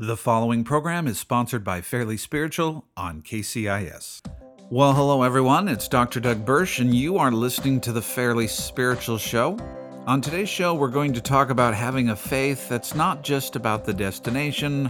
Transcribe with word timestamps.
The 0.00 0.16
following 0.16 0.62
program 0.62 1.08
is 1.08 1.18
sponsored 1.18 1.64
by 1.64 1.80
Fairly 1.80 2.16
Spiritual 2.16 2.84
on 2.96 3.20
KCIS. 3.20 4.24
Well, 4.70 4.92
hello 4.92 5.24
everyone. 5.24 5.66
It's 5.66 5.88
Dr. 5.88 6.20
Doug 6.20 6.46
Burch, 6.46 6.78
and 6.78 6.94
you 6.94 7.18
are 7.18 7.32
listening 7.32 7.80
to 7.80 7.90
the 7.90 8.00
Fairly 8.00 8.46
Spiritual 8.46 9.18
Show. 9.18 9.58
On 10.06 10.20
today's 10.20 10.48
show, 10.48 10.72
we're 10.72 10.86
going 10.86 11.12
to 11.14 11.20
talk 11.20 11.50
about 11.50 11.74
having 11.74 12.10
a 12.10 12.14
faith 12.14 12.68
that's 12.68 12.94
not 12.94 13.24
just 13.24 13.56
about 13.56 13.84
the 13.84 13.92
destination, 13.92 14.88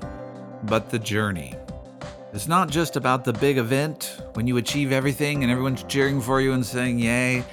but 0.64 0.90
the 0.90 0.98
journey. 0.98 1.54
It's 2.34 2.46
not 2.46 2.68
just 2.68 2.96
about 2.96 3.24
the 3.24 3.32
big 3.32 3.56
event 3.56 4.20
when 4.34 4.46
you 4.46 4.58
achieve 4.58 4.92
everything 4.92 5.42
and 5.42 5.50
everyone's 5.50 5.84
cheering 5.84 6.20
for 6.20 6.42
you 6.42 6.52
and 6.52 6.66
saying 6.66 6.98
yay, 6.98 7.46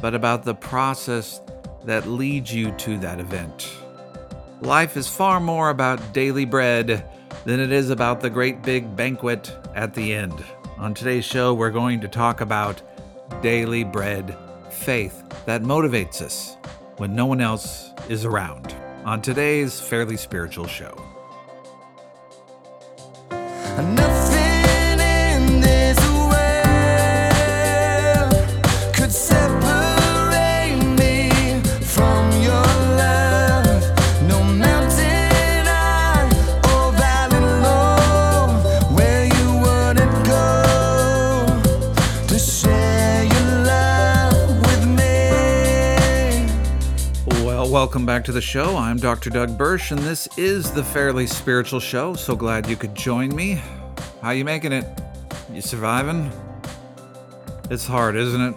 but 0.00 0.14
about 0.14 0.42
the 0.42 0.54
process 0.54 1.42
that 1.84 2.08
leads 2.08 2.54
you 2.54 2.72
to 2.78 2.96
that 3.00 3.20
event. 3.20 3.83
Life 4.60 4.96
is 4.96 5.08
far 5.08 5.40
more 5.40 5.70
about 5.70 6.12
daily 6.12 6.44
bread 6.44 7.04
than 7.44 7.60
it 7.60 7.72
is 7.72 7.90
about 7.90 8.20
the 8.20 8.30
great 8.30 8.62
big 8.62 8.96
banquet 8.96 9.54
at 9.74 9.94
the 9.94 10.14
end. 10.14 10.32
On 10.78 10.94
today's 10.94 11.24
show, 11.24 11.52
we're 11.52 11.70
going 11.70 12.00
to 12.00 12.08
talk 12.08 12.40
about 12.40 12.80
daily 13.42 13.84
bread 13.84 14.36
faith 14.70 15.22
that 15.46 15.62
motivates 15.62 16.22
us 16.22 16.56
when 16.96 17.14
no 17.14 17.26
one 17.26 17.40
else 17.40 17.90
is 18.08 18.24
around. 18.24 18.74
On 19.04 19.20
today's 19.20 19.80
Fairly 19.80 20.16
Spiritual 20.16 20.66
Show. 20.66 20.94
Nothing 23.30 24.13
welcome 47.94 48.06
back 48.06 48.24
to 48.24 48.32
the 48.32 48.40
show. 48.40 48.76
I'm 48.76 48.96
Dr. 48.96 49.30
Doug 49.30 49.56
Burch, 49.56 49.92
and 49.92 50.00
this 50.00 50.26
is 50.36 50.72
the 50.72 50.82
Fairly 50.82 51.28
Spiritual 51.28 51.78
Show. 51.78 52.14
So 52.14 52.34
glad 52.34 52.68
you 52.68 52.74
could 52.74 52.92
join 52.96 53.32
me. 53.36 53.62
How 54.20 54.32
you 54.32 54.44
making 54.44 54.72
it? 54.72 54.84
You 55.52 55.60
surviving? 55.60 56.28
It's 57.70 57.86
hard, 57.86 58.16
isn't 58.16 58.40
it? 58.40 58.56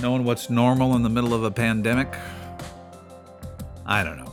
Knowing 0.00 0.24
what's 0.24 0.48
normal 0.48 0.96
in 0.96 1.02
the 1.02 1.10
middle 1.10 1.34
of 1.34 1.44
a 1.44 1.50
pandemic? 1.50 2.08
I 3.84 4.02
don't 4.02 4.16
know. 4.16 4.32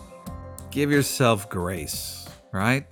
Give 0.72 0.90
yourself 0.90 1.50
grace, 1.50 2.26
right? 2.54 2.88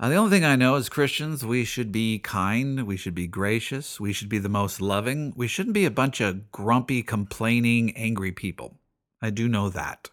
Uh, 0.00 0.08
the 0.08 0.16
only 0.16 0.30
thing 0.30 0.44
I 0.44 0.56
know 0.56 0.74
is 0.74 0.88
Christians, 0.88 1.46
we 1.46 1.64
should 1.64 1.92
be 1.92 2.18
kind, 2.18 2.84
we 2.84 2.96
should 2.96 3.14
be 3.14 3.28
gracious, 3.28 4.00
we 4.00 4.12
should 4.12 4.28
be 4.28 4.38
the 4.40 4.48
most 4.48 4.80
loving. 4.80 5.32
We 5.36 5.46
shouldn't 5.46 5.74
be 5.74 5.84
a 5.84 5.90
bunch 5.92 6.20
of 6.20 6.50
grumpy, 6.50 7.04
complaining, 7.04 7.96
angry 7.96 8.32
people. 8.32 8.80
I 9.24 9.30
do 9.30 9.48
know 9.48 9.70
that. 9.70 10.10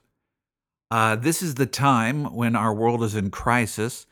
Uh, 0.90 1.18
this 1.18 1.42
is 1.42 1.56
the 1.56 1.66
time 1.66 2.34
when 2.34 2.56
our 2.56 2.74
world 2.74 3.04
is 3.04 3.14
in 3.14 3.30
crisis 3.30 4.06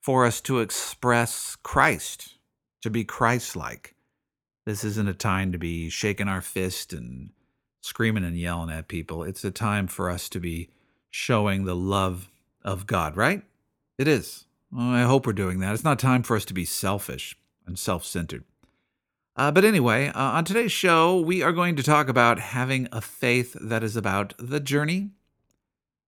for 0.00 0.24
us 0.24 0.40
to 0.40 0.60
express 0.60 1.54
Christ, 1.62 2.38
to 2.80 2.88
be 2.88 3.04
Christ 3.04 3.56
like. 3.56 3.94
This 4.64 4.84
isn't 4.84 5.06
a 5.06 5.12
time 5.12 5.52
to 5.52 5.58
be 5.58 5.90
shaking 5.90 6.28
our 6.28 6.40
fist 6.40 6.94
and 6.94 7.28
screaming 7.82 8.24
and 8.24 8.38
yelling 8.38 8.70
at 8.70 8.88
people. 8.88 9.22
It's 9.22 9.44
a 9.44 9.50
time 9.50 9.86
for 9.86 10.08
us 10.08 10.30
to 10.30 10.40
be 10.40 10.70
showing 11.10 11.66
the 11.66 11.76
love 11.76 12.30
of 12.64 12.86
God, 12.86 13.18
right? 13.18 13.42
It 13.98 14.08
is. 14.08 14.46
Well, 14.72 14.88
I 14.88 15.02
hope 15.02 15.26
we're 15.26 15.34
doing 15.34 15.60
that. 15.60 15.74
It's 15.74 15.84
not 15.84 15.98
time 15.98 16.22
for 16.22 16.36
us 16.36 16.46
to 16.46 16.54
be 16.54 16.64
selfish 16.64 17.36
and 17.66 17.78
self 17.78 18.02
centered. 18.02 18.44
Uh, 19.38 19.52
but 19.52 19.64
anyway, 19.64 20.08
uh, 20.08 20.20
on 20.20 20.44
today's 20.44 20.72
show, 20.72 21.20
we 21.20 21.44
are 21.44 21.52
going 21.52 21.76
to 21.76 21.82
talk 21.84 22.08
about 22.08 22.40
having 22.40 22.88
a 22.90 23.00
faith 23.00 23.56
that 23.60 23.84
is 23.84 23.94
about 23.94 24.34
the 24.36 24.58
journey 24.58 25.10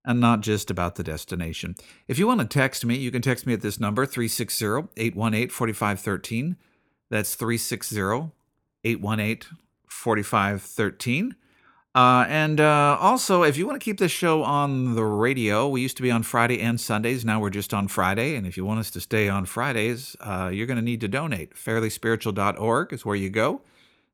and 0.05 0.19
not 0.19 0.41
just 0.41 0.69
about 0.69 0.97
the 0.97 1.05
destination. 1.05 1.77
If 2.09 2.19
you 2.19 2.27
want 2.27 2.41
to 2.41 2.47
text 2.47 2.85
me, 2.85 2.97
you 2.97 3.13
can 3.13 3.23
text 3.23 3.47
me 3.47 3.53
at 3.53 3.61
this 3.61 3.79
number, 3.79 4.05
360 4.05 4.89
818 4.97 5.49
4513. 5.49 6.57
That's 7.09 7.37
360 7.37 8.33
818 8.83 9.59
4513. 9.87 11.37
Uh, 11.93 12.25
and 12.29 12.61
uh, 12.61 12.97
also, 13.01 13.43
if 13.43 13.57
you 13.57 13.67
want 13.67 13.81
to 13.81 13.85
keep 13.85 13.99
this 13.99 14.13
show 14.13 14.45
on 14.45 14.95
the 14.95 15.05
radio, 15.05 15.69
we 15.69 15.81
used 15.81 15.97
to 15.97 16.03
be 16.03 16.11
on 16.11 16.23
Friday 16.23 16.61
and 16.61 16.81
Sundays. 16.81 17.25
Now 17.25 17.41
we're 17.41 17.51
just 17.51 17.75
on 17.75 17.89
Friday. 17.89 18.37
And 18.37 18.47
if 18.47 18.57
you 18.57 18.65
want 18.65 18.79
us 18.79 18.91
to 18.93 19.01
stay 19.01 19.29
on 19.29 19.45
Fridays, 19.45 20.15
uh, 20.21 20.51
you're 20.53 20.69
going 20.69 20.77
to 20.77 20.85
need 20.85 21.01
to 21.01 21.09
donate. 21.09 21.55
Fairlyspiritual.org 21.55 22.93
is 22.93 23.05
where 23.05 23.17
you 23.17 23.29
go. 23.29 23.63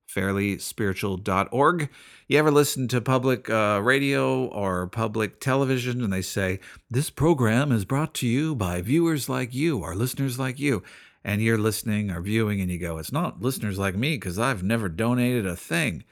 Fairlyspiritual.org. 0.09 1.91
You 2.29 2.39
ever 2.39 2.51
listen 2.51 2.89
to 2.89 3.01
public 3.03 3.51
uh, 3.51 3.81
radio 3.83 4.47
or 4.47 4.87
public 4.87 5.39
television 5.39 6.03
and 6.03 6.13
they 6.13 6.23
say, 6.23 6.61
This 6.91 7.11
program 7.11 7.73
is 7.73 7.85
brought 7.85 8.15
to 8.15 8.27
you 8.27 8.55
by 8.55 8.81
viewers 8.81 9.29
like 9.29 9.53
you 9.53 9.81
or 9.81 9.95
listeners 9.95 10.39
like 10.39 10.59
you? 10.59 10.83
And 11.23 11.43
you're 11.43 11.59
listening 11.59 12.11
or 12.11 12.23
viewing 12.23 12.61
and 12.61 12.71
you 12.71 12.79
go, 12.79 12.97
It's 12.97 13.13
not 13.13 13.43
listeners 13.43 13.79
like 13.79 13.97
me 13.97 14.15
because 14.15 14.39
I've 14.39 14.63
never 14.63 14.89
donated 14.89 15.45
a 15.45 15.57
thing. 15.57 16.05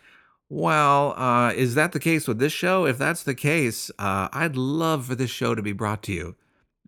Well, 0.48 1.14
uh, 1.18 1.52
is 1.54 1.74
that 1.74 1.92
the 1.92 2.00
case 2.00 2.28
with 2.28 2.38
this 2.38 2.52
show? 2.52 2.86
If 2.86 2.98
that's 2.98 3.22
the 3.22 3.34
case, 3.34 3.90
uh, 3.98 4.28
I'd 4.32 4.56
love 4.56 5.06
for 5.06 5.14
this 5.14 5.30
show 5.30 5.54
to 5.54 5.62
be 5.62 5.72
brought 5.72 6.02
to 6.04 6.12
you 6.12 6.36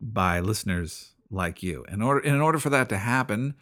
by 0.00 0.40
listeners 0.40 1.14
like 1.30 1.62
you. 1.62 1.84
In 1.88 2.02
order, 2.02 2.20
in 2.20 2.40
order 2.40 2.58
for 2.58 2.70
that 2.70 2.88
to 2.90 2.98
happen, 2.98 3.54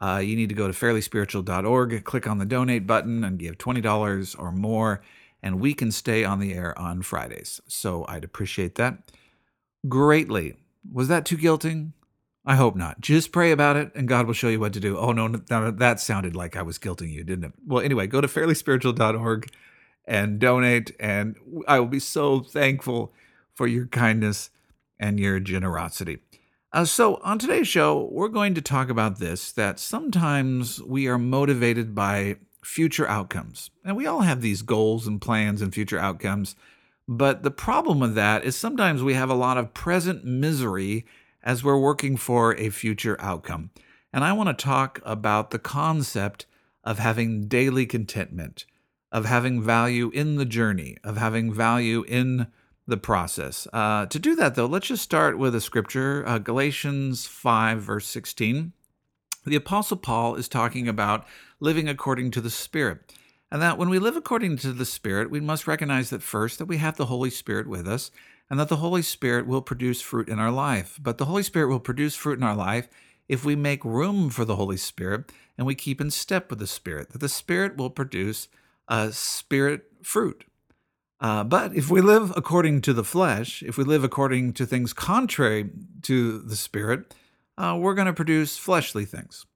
uh, 0.00 0.18
you 0.18 0.36
need 0.36 0.48
to 0.48 0.54
go 0.54 0.66
to 0.66 0.72
fairlyspiritual.org, 0.72 2.04
click 2.04 2.26
on 2.26 2.38
the 2.38 2.46
donate 2.46 2.86
button, 2.86 3.24
and 3.24 3.38
give 3.38 3.58
$20 3.58 4.36
or 4.38 4.52
more, 4.52 5.02
and 5.42 5.60
we 5.60 5.74
can 5.74 5.90
stay 5.90 6.24
on 6.24 6.40
the 6.40 6.54
air 6.54 6.76
on 6.78 7.02
Fridays. 7.02 7.60
So 7.66 8.04
I'd 8.08 8.24
appreciate 8.24 8.76
that 8.76 8.98
greatly. 9.88 10.56
Was 10.90 11.08
that 11.08 11.24
too 11.24 11.36
guilting? 11.36 11.92
I 12.44 12.56
hope 12.56 12.74
not. 12.74 13.00
Just 13.00 13.30
pray 13.30 13.52
about 13.52 13.76
it, 13.76 13.92
and 13.94 14.08
God 14.08 14.26
will 14.26 14.34
show 14.34 14.48
you 14.48 14.58
what 14.58 14.72
to 14.72 14.80
do. 14.80 14.98
Oh, 14.98 15.12
no, 15.12 15.28
no 15.28 15.70
that 15.70 16.00
sounded 16.00 16.34
like 16.34 16.56
I 16.56 16.62
was 16.62 16.78
guilting 16.78 17.12
you, 17.12 17.22
didn't 17.22 17.44
it? 17.44 17.52
Well, 17.66 17.84
anyway, 17.84 18.08
go 18.08 18.20
to 18.20 18.26
fairlyspiritual.org 18.26 19.48
and 20.06 20.40
donate, 20.40 20.94
and 20.98 21.36
I 21.68 21.78
will 21.78 21.86
be 21.86 22.00
so 22.00 22.40
thankful 22.40 23.12
for 23.54 23.66
your 23.66 23.86
kindness 23.86 24.50
and 24.98 25.20
your 25.20 25.38
generosity. 25.38 26.18
Uh, 26.72 26.84
so, 26.84 27.16
on 27.22 27.38
today's 27.38 27.68
show, 27.68 28.08
we're 28.10 28.28
going 28.28 28.54
to 28.54 28.62
talk 28.62 28.88
about 28.88 29.18
this 29.18 29.52
that 29.52 29.78
sometimes 29.78 30.82
we 30.82 31.06
are 31.06 31.18
motivated 31.18 31.94
by 31.94 32.36
future 32.64 33.06
outcomes. 33.08 33.70
And 33.84 33.96
we 33.96 34.06
all 34.06 34.20
have 34.20 34.40
these 34.40 34.62
goals 34.62 35.06
and 35.06 35.20
plans 35.20 35.60
and 35.60 35.74
future 35.74 35.98
outcomes. 35.98 36.56
But 37.06 37.42
the 37.42 37.50
problem 37.50 38.00
with 38.00 38.14
that 38.14 38.44
is 38.44 38.56
sometimes 38.56 39.02
we 39.02 39.14
have 39.14 39.30
a 39.30 39.34
lot 39.34 39.58
of 39.58 39.74
present 39.74 40.24
misery 40.24 41.04
as 41.42 41.64
we're 41.64 41.78
working 41.78 42.16
for 42.16 42.54
a 42.56 42.70
future 42.70 43.16
outcome. 43.20 43.70
And 44.12 44.24
I 44.24 44.32
want 44.32 44.56
to 44.56 44.64
talk 44.64 45.00
about 45.04 45.50
the 45.50 45.58
concept 45.58 46.46
of 46.84 46.98
having 46.98 47.46
daily 47.46 47.86
contentment, 47.86 48.66
of 49.10 49.24
having 49.24 49.62
value 49.62 50.10
in 50.10 50.36
the 50.36 50.44
journey, 50.44 50.96
of 51.02 51.16
having 51.16 51.52
value 51.52 52.04
in 52.06 52.48
the 52.86 52.96
process. 52.96 53.66
Uh, 53.72 54.06
to 54.06 54.18
do 54.18 54.34
that, 54.36 54.54
though, 54.54 54.66
let's 54.66 54.88
just 54.88 55.02
start 55.02 55.38
with 55.38 55.54
a 55.54 55.60
scripture 55.60 56.24
uh, 56.26 56.38
Galatians 56.38 57.26
5, 57.26 57.80
verse 57.80 58.06
16. 58.06 58.72
The 59.44 59.56
Apostle 59.56 59.96
Paul 59.96 60.34
is 60.36 60.48
talking 60.48 60.88
about 60.88 61.26
living 61.60 61.88
according 61.88 62.30
to 62.32 62.40
the 62.40 62.50
Spirit. 62.50 63.12
And 63.50 63.60
that 63.60 63.76
when 63.76 63.90
we 63.90 63.98
live 63.98 64.16
according 64.16 64.56
to 64.58 64.72
the 64.72 64.86
Spirit, 64.86 65.30
we 65.30 65.40
must 65.40 65.66
recognize 65.66 66.10
that 66.10 66.22
first, 66.22 66.58
that 66.58 66.66
we 66.66 66.78
have 66.78 66.96
the 66.96 67.06
Holy 67.06 67.28
Spirit 67.28 67.68
with 67.68 67.86
us, 67.86 68.10
and 68.50 68.58
that 68.60 68.68
the 68.68 68.76
Holy 68.76 69.02
Spirit 69.02 69.46
will 69.46 69.62
produce 69.62 70.00
fruit 70.00 70.28
in 70.28 70.38
our 70.38 70.50
life. 70.50 70.98
But 71.00 71.18
the 71.18 71.24
Holy 71.26 71.42
Spirit 71.42 71.68
will 71.68 71.80
produce 71.80 72.14
fruit 72.14 72.38
in 72.38 72.44
our 72.44 72.56
life 72.56 72.88
if 73.28 73.44
we 73.44 73.56
make 73.56 73.84
room 73.84 74.30
for 74.30 74.44
the 74.44 74.56
Holy 74.56 74.76
Spirit 74.76 75.32
and 75.56 75.66
we 75.66 75.74
keep 75.74 76.00
in 76.00 76.10
step 76.10 76.50
with 76.50 76.58
the 76.58 76.66
Spirit, 76.66 77.10
that 77.10 77.20
the 77.20 77.28
Spirit 77.28 77.76
will 77.76 77.90
produce 77.90 78.48
a 78.88 79.12
spirit 79.12 79.84
fruit. 80.02 80.44
Uh, 81.20 81.44
but 81.44 81.74
if 81.74 81.88
we 81.88 82.00
live 82.00 82.32
according 82.36 82.80
to 82.80 82.92
the 82.92 83.04
flesh, 83.04 83.62
if 83.62 83.78
we 83.78 83.84
live 83.84 84.02
according 84.02 84.52
to 84.54 84.66
things 84.66 84.92
contrary 84.92 85.70
to 86.02 86.40
the 86.40 86.56
Spirit, 86.56 87.14
uh, 87.56 87.78
we're 87.80 87.94
going 87.94 88.06
to 88.06 88.12
produce 88.12 88.58
fleshly 88.58 89.04
things. 89.04 89.46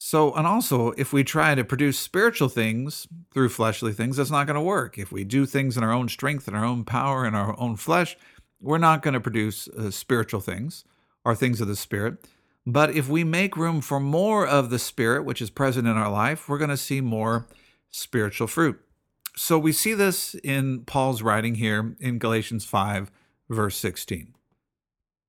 So, 0.00 0.32
and 0.34 0.46
also, 0.46 0.92
if 0.92 1.12
we 1.12 1.24
try 1.24 1.56
to 1.56 1.64
produce 1.64 1.98
spiritual 1.98 2.48
things 2.48 3.08
through 3.32 3.48
fleshly 3.48 3.92
things, 3.92 4.16
that's 4.16 4.30
not 4.30 4.46
going 4.46 4.54
to 4.54 4.60
work. 4.60 4.96
If 4.96 5.10
we 5.10 5.24
do 5.24 5.44
things 5.44 5.76
in 5.76 5.82
our 5.82 5.92
own 5.92 6.08
strength 6.08 6.46
and 6.46 6.56
our 6.56 6.64
own 6.64 6.84
power 6.84 7.24
and 7.24 7.34
our 7.34 7.58
own 7.58 7.74
flesh, 7.74 8.16
we're 8.60 8.78
not 8.78 9.02
going 9.02 9.14
to 9.14 9.20
produce 9.20 9.66
uh, 9.68 9.90
spiritual 9.90 10.40
things 10.40 10.84
or 11.24 11.34
things 11.34 11.60
of 11.60 11.66
the 11.66 11.76
Spirit. 11.76 12.24
But 12.64 12.90
if 12.94 13.08
we 13.08 13.24
make 13.24 13.56
room 13.56 13.80
for 13.80 13.98
more 13.98 14.46
of 14.46 14.70
the 14.70 14.78
Spirit, 14.78 15.24
which 15.24 15.42
is 15.42 15.50
present 15.50 15.88
in 15.88 15.96
our 15.96 16.10
life, 16.10 16.48
we're 16.48 16.58
going 16.58 16.70
to 16.70 16.76
see 16.76 17.00
more 17.00 17.48
spiritual 17.90 18.46
fruit. 18.46 18.80
So 19.34 19.58
we 19.58 19.72
see 19.72 19.94
this 19.94 20.34
in 20.44 20.82
Paul's 20.84 21.22
writing 21.22 21.56
here 21.56 21.96
in 21.98 22.18
Galatians 22.18 22.64
5, 22.64 23.10
verse 23.48 23.76
16. 23.76 24.34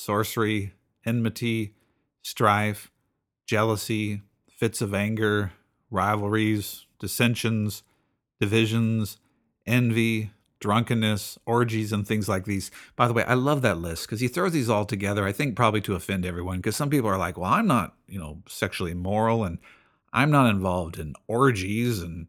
sorcery, 0.00 0.74
enmity, 1.04 1.74
strife, 2.22 2.90
jealousy, 3.46 4.22
fits 4.48 4.80
of 4.80 4.94
anger, 4.94 5.52
rivalries, 5.90 6.86
dissensions, 6.98 7.82
divisions, 8.40 9.18
envy, 9.66 10.30
drunkenness, 10.60 11.38
orgies, 11.46 11.92
and 11.92 12.06
things 12.06 12.28
like 12.28 12.44
these. 12.44 12.70
By 12.96 13.08
the 13.08 13.14
way, 13.14 13.24
I 13.24 13.34
love 13.34 13.62
that 13.62 13.78
list 13.78 14.06
because 14.06 14.20
he 14.20 14.28
throws 14.28 14.52
these 14.52 14.68
all 14.68 14.84
together, 14.84 15.26
I 15.26 15.32
think 15.32 15.56
probably 15.56 15.80
to 15.82 15.94
offend 15.94 16.26
everyone 16.26 16.58
because 16.58 16.76
some 16.76 16.90
people 16.90 17.08
are 17.08 17.18
like, 17.18 17.36
well, 17.36 17.50
I'm 17.50 17.66
not, 17.66 17.94
you 18.06 18.18
know, 18.18 18.42
sexually 18.46 18.92
immoral 18.92 19.44
and 19.44 19.58
I'm 20.12 20.30
not 20.30 20.50
involved 20.50 20.98
in 20.98 21.14
orgies 21.26 22.02
and 22.02 22.26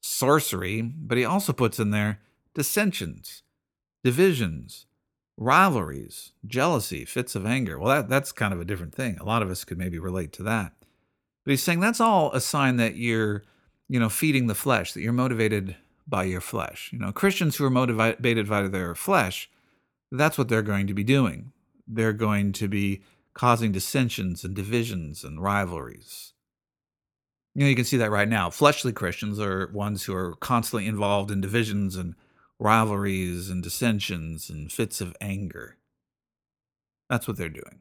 sorcery, 0.00 0.82
but 0.82 1.18
he 1.18 1.24
also 1.24 1.52
puts 1.52 1.78
in 1.78 1.90
there 1.90 2.20
dissensions, 2.54 3.42
divisions, 4.04 4.86
rivalries, 5.42 6.32
jealousy, 6.46 7.04
fits 7.04 7.34
of 7.34 7.44
anger. 7.44 7.78
Well, 7.78 7.94
that, 7.94 8.08
that's 8.08 8.32
kind 8.32 8.54
of 8.54 8.60
a 8.60 8.64
different 8.64 8.94
thing. 8.94 9.18
A 9.18 9.24
lot 9.24 9.42
of 9.42 9.50
us 9.50 9.64
could 9.64 9.78
maybe 9.78 9.98
relate 9.98 10.32
to 10.34 10.42
that. 10.44 10.72
But 11.44 11.50
he's 11.50 11.62
saying 11.62 11.80
that's 11.80 12.00
all 12.00 12.32
a 12.32 12.40
sign 12.40 12.76
that 12.76 12.96
you're, 12.96 13.42
you 13.88 13.98
know, 13.98 14.08
feeding 14.08 14.46
the 14.46 14.54
flesh, 14.54 14.92
that 14.92 15.00
you're 15.00 15.12
motivated 15.12 15.76
by 16.06 16.24
your 16.24 16.40
flesh. 16.40 16.90
You 16.92 16.98
know, 16.98 17.12
Christians 17.12 17.56
who 17.56 17.64
are 17.64 17.70
motivated 17.70 18.48
by 18.48 18.68
their 18.68 18.94
flesh, 18.94 19.50
that's 20.10 20.38
what 20.38 20.48
they're 20.48 20.62
going 20.62 20.86
to 20.86 20.94
be 20.94 21.04
doing. 21.04 21.52
They're 21.86 22.12
going 22.12 22.52
to 22.52 22.68
be 22.68 23.02
causing 23.34 23.72
dissensions 23.72 24.44
and 24.44 24.54
divisions 24.54 25.24
and 25.24 25.42
rivalries. 25.42 26.32
You 27.54 27.62
know, 27.62 27.68
you 27.68 27.76
can 27.76 27.84
see 27.84 27.96
that 27.98 28.10
right 28.10 28.28
now. 28.28 28.50
Fleshly 28.50 28.92
Christians 28.92 29.38
are 29.40 29.70
ones 29.72 30.04
who 30.04 30.14
are 30.14 30.34
constantly 30.36 30.86
involved 30.86 31.30
in 31.30 31.40
divisions 31.40 31.96
and 31.96 32.14
rivalries 32.62 33.50
and 33.50 33.62
dissensions 33.62 34.48
and 34.48 34.70
fits 34.70 35.00
of 35.00 35.16
anger. 35.20 35.76
That's 37.10 37.26
what 37.26 37.36
they're 37.36 37.48
doing. 37.48 37.80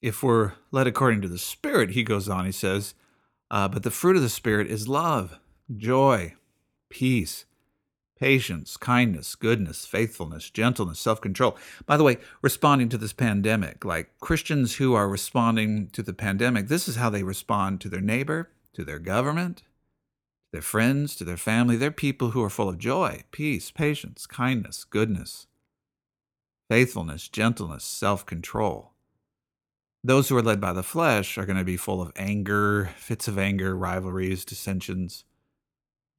If 0.00 0.22
we're 0.22 0.52
led 0.70 0.86
according 0.86 1.22
to 1.22 1.28
the 1.28 1.38
Spirit, 1.38 1.90
he 1.90 2.04
goes 2.04 2.28
on, 2.28 2.44
he 2.44 2.52
says, 2.52 2.94
uh, 3.50 3.68
but 3.68 3.82
the 3.82 3.90
fruit 3.90 4.16
of 4.16 4.22
the 4.22 4.28
Spirit 4.28 4.68
is 4.68 4.88
love, 4.88 5.38
joy, 5.76 6.34
peace, 6.88 7.44
patience, 8.18 8.76
kindness, 8.76 9.34
goodness, 9.34 9.84
faithfulness, 9.84 10.48
gentleness, 10.50 11.00
self 11.00 11.20
control. 11.20 11.56
By 11.86 11.96
the 11.96 12.04
way, 12.04 12.18
responding 12.42 12.88
to 12.90 12.98
this 12.98 13.12
pandemic, 13.12 13.84
like 13.84 14.10
Christians 14.20 14.76
who 14.76 14.94
are 14.94 15.08
responding 15.08 15.88
to 15.88 16.02
the 16.02 16.14
pandemic, 16.14 16.68
this 16.68 16.88
is 16.88 16.96
how 16.96 17.10
they 17.10 17.22
respond 17.22 17.80
to 17.80 17.88
their 17.88 18.00
neighbor, 18.00 18.50
to 18.74 18.84
their 18.84 18.98
government, 18.98 19.62
their 20.54 20.62
friends, 20.62 21.16
to 21.16 21.24
their 21.24 21.36
family. 21.36 21.76
They're 21.76 21.90
people 21.90 22.30
who 22.30 22.40
are 22.44 22.48
full 22.48 22.68
of 22.68 22.78
joy, 22.78 23.24
peace, 23.32 23.72
patience, 23.72 24.24
kindness, 24.24 24.84
goodness, 24.84 25.48
faithfulness, 26.70 27.26
gentleness, 27.26 27.82
self 27.82 28.24
control. 28.24 28.92
Those 30.04 30.28
who 30.28 30.36
are 30.36 30.42
led 30.42 30.60
by 30.60 30.72
the 30.72 30.84
flesh 30.84 31.36
are 31.36 31.44
going 31.44 31.58
to 31.58 31.64
be 31.64 31.76
full 31.76 32.00
of 32.00 32.12
anger, 32.14 32.90
fits 32.96 33.26
of 33.26 33.36
anger, 33.36 33.76
rivalries, 33.76 34.44
dissensions 34.44 35.24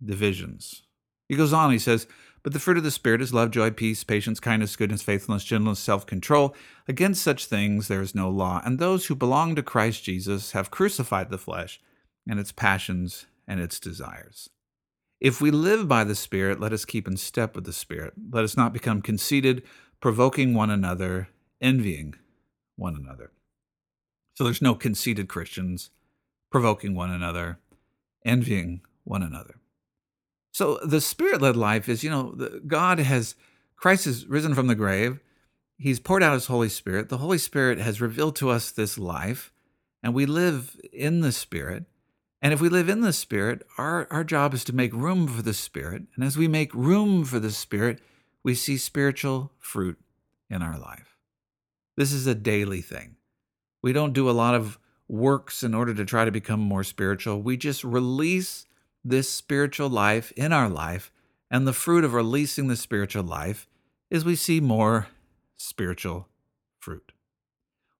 divisions. 0.04 0.84
He 1.30 1.38
goes 1.38 1.54
on, 1.54 1.72
he 1.72 1.80
says, 1.80 2.06
But 2.44 2.52
the 2.52 2.60
fruit 2.60 2.76
of 2.76 2.84
the 2.84 2.92
Spirit 2.92 3.22
is 3.22 3.34
love, 3.34 3.52
joy, 3.52 3.72
peace, 3.72 4.04
patience, 4.04 4.42
kindness, 4.42 4.76
goodness, 4.76 5.02
faithfulness, 5.02 5.46
gentleness, 5.46 5.80
self 5.80 6.06
control. 6.06 6.54
Against 6.90 7.24
such 7.24 7.46
things 7.46 7.88
there 7.88 8.02
is 8.02 8.14
no 8.14 8.30
law. 8.30 8.62
And 8.66 8.80
those 8.80 9.06
who 9.06 9.16
belong 9.16 9.56
to 9.56 9.64
Christ 9.64 10.04
Jesus 10.04 10.52
have 10.52 10.72
crucified 10.72 11.30
the 11.30 11.38
flesh 11.38 11.80
and 12.28 12.38
its 12.38 12.52
passions 12.52 13.28
and 13.48 13.60
its 13.60 13.80
desires. 13.80 14.50
If 15.20 15.42
we 15.42 15.52
live 15.52 15.88
by 15.88 16.04
the 16.04 16.16
Spirit, 16.16 16.60
let 16.60 16.74
us 16.74 16.86
keep 16.86 17.08
in 17.08 17.18
step 17.18 17.56
with 17.56 17.66
the 17.66 17.74
Spirit. 17.74 18.14
Let 18.32 18.44
us 18.44 18.58
not 18.58 18.74
become 18.74 19.02
conceited, 19.02 19.64
provoking 20.02 20.54
one 20.54 20.70
another, 20.70 21.30
envying 21.62 22.16
one 22.76 22.96
another. 22.96 23.32
So 24.36 24.44
there's 24.44 24.62
no 24.62 24.76
conceited 24.76 25.30
Christians 25.30 25.90
provoking 26.52 26.96
one 26.96 27.12
another, 27.12 27.60
envying 28.26 28.82
one 29.04 29.24
another. 29.24 29.56
So 30.52 30.80
the 30.86 31.02
spirit 31.02 31.42
led 31.42 31.58
life 31.58 31.90
is, 31.90 32.04
you 32.04 32.10
know, 32.10 32.34
God 32.66 33.00
has, 33.00 33.36
Christ 33.76 34.06
has 34.06 34.26
risen 34.26 34.54
from 34.54 34.68
the 34.68 34.76
grave. 34.76 35.20
He's 35.78 36.00
poured 36.00 36.24
out 36.24 36.34
his 36.34 36.46
Holy 36.46 36.70
Spirit. 36.70 37.10
The 37.10 37.18
Holy 37.18 37.38
Spirit 37.38 37.80
has 37.80 38.00
revealed 38.00 38.36
to 38.38 38.50
us 38.50 38.72
this 38.72 38.98
life, 38.98 39.52
and 40.02 40.14
we 40.14 40.26
live 40.26 40.80
in 40.94 41.20
the 41.20 41.34
Spirit. 41.34 41.86
And 42.46 42.54
if 42.54 42.62
we 42.62 42.70
live 42.70 42.90
in 42.90 43.02
the 43.02 43.12
Spirit, 43.12 43.66
our, 43.76 44.08
our 44.12 44.24
job 44.24 44.54
is 44.54 44.64
to 44.66 44.76
make 44.76 44.94
room 44.94 45.28
for 45.28 45.42
the 45.42 45.52
Spirit. 45.52 46.04
And 46.14 46.24
as 46.24 46.38
we 46.38 46.48
make 46.48 46.72
room 46.76 47.26
for 47.26 47.40
the 47.40 47.50
Spirit, 47.50 48.00
we 48.44 48.54
see 48.54 48.78
spiritual 48.78 49.52
fruit 49.58 49.98
in 50.48 50.62
our 50.62 50.78
life. 50.78 51.18
This 51.98 52.12
is 52.12 52.28
a 52.28 52.36
daily 52.36 52.82
thing. 52.82 53.16
We 53.82 53.94
don't 53.94 54.14
do 54.14 54.30
a 54.30 54.32
lot 54.32 54.54
of 54.54 54.78
works 55.08 55.64
in 55.64 55.74
order 55.74 55.96
to 55.96 56.06
try 56.06 56.24
to 56.24 56.30
become 56.30 56.60
more 56.60 56.84
spiritual. 56.84 57.42
We 57.42 57.58
just 57.58 57.84
release 57.84 58.68
this 59.04 59.28
spiritual 59.28 59.90
life 59.90 60.32
in 60.34 60.54
our 60.54 60.70
life, 60.70 61.12
and 61.50 61.68
the 61.68 61.74
fruit 61.74 62.04
of 62.04 62.14
releasing 62.14 62.68
the 62.68 62.76
spiritual 62.76 63.24
life 63.24 63.68
is 64.12 64.24
we 64.24 64.36
see 64.36 64.60
more 64.60 65.08
spiritual 65.58 66.28
fruit. 66.78 67.12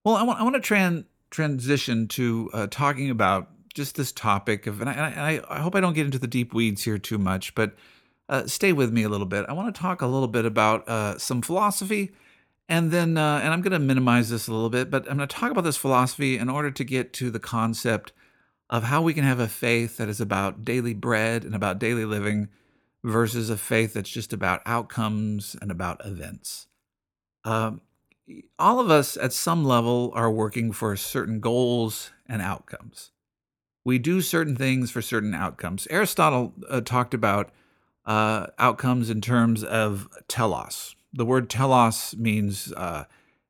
Well, 0.04 0.14
I 0.14 0.22
want, 0.22 0.38
I 0.38 0.44
want 0.44 0.54
to 0.54 0.60
tran, 0.74 1.06
transition 1.30 2.06
to 2.06 2.48
uh, 2.52 2.66
talking 2.70 3.10
about 3.10 3.50
just 3.76 3.94
this 3.94 4.10
topic 4.10 4.66
of, 4.66 4.80
and 4.80 4.88
I, 4.88 5.40
I, 5.48 5.56
I, 5.56 5.60
hope 5.60 5.74
I 5.74 5.80
don't 5.80 5.92
get 5.92 6.06
into 6.06 6.18
the 6.18 6.26
deep 6.26 6.54
weeds 6.54 6.82
here 6.82 6.96
too 6.96 7.18
much, 7.18 7.54
but 7.54 7.76
uh, 8.30 8.46
stay 8.46 8.72
with 8.72 8.90
me 8.90 9.02
a 9.02 9.08
little 9.10 9.26
bit. 9.26 9.44
I 9.50 9.52
want 9.52 9.72
to 9.72 9.78
talk 9.78 10.00
a 10.00 10.06
little 10.06 10.28
bit 10.28 10.46
about 10.46 10.88
uh, 10.88 11.18
some 11.18 11.42
philosophy, 11.42 12.10
and 12.70 12.90
then, 12.90 13.18
uh, 13.18 13.40
and 13.42 13.52
I'm 13.52 13.60
going 13.60 13.72
to 13.72 13.78
minimize 13.78 14.30
this 14.30 14.48
a 14.48 14.52
little 14.52 14.70
bit, 14.70 14.90
but 14.90 15.02
I'm 15.10 15.18
going 15.18 15.28
to 15.28 15.36
talk 15.36 15.50
about 15.50 15.64
this 15.64 15.76
philosophy 15.76 16.38
in 16.38 16.48
order 16.48 16.70
to 16.70 16.84
get 16.84 17.12
to 17.14 17.30
the 17.30 17.38
concept 17.38 18.12
of 18.70 18.84
how 18.84 19.02
we 19.02 19.12
can 19.12 19.24
have 19.24 19.38
a 19.38 19.46
faith 19.46 19.98
that 19.98 20.08
is 20.08 20.22
about 20.22 20.64
daily 20.64 20.94
bread 20.94 21.44
and 21.44 21.54
about 21.54 21.78
daily 21.78 22.06
living 22.06 22.48
versus 23.04 23.50
a 23.50 23.58
faith 23.58 23.92
that's 23.92 24.10
just 24.10 24.32
about 24.32 24.62
outcomes 24.64 25.54
and 25.60 25.70
about 25.70 26.04
events. 26.04 26.66
Um, 27.44 27.82
all 28.58 28.80
of 28.80 28.90
us 28.90 29.18
at 29.18 29.34
some 29.34 29.66
level 29.66 30.10
are 30.14 30.30
working 30.30 30.72
for 30.72 30.96
certain 30.96 31.40
goals 31.40 32.10
and 32.26 32.40
outcomes. 32.40 33.12
We 33.86 34.00
do 34.00 34.20
certain 34.20 34.56
things 34.56 34.90
for 34.90 35.00
certain 35.00 35.32
outcomes. 35.32 35.86
Aristotle 35.90 36.54
uh, 36.68 36.80
talked 36.80 37.14
about 37.14 37.50
uh, 38.04 38.48
outcomes 38.58 39.10
in 39.10 39.20
terms 39.20 39.62
of 39.62 40.08
telos. 40.26 40.96
The 41.12 41.24
word 41.24 41.48
telos 41.48 42.16
means 42.16 42.72
uh, 42.72 43.04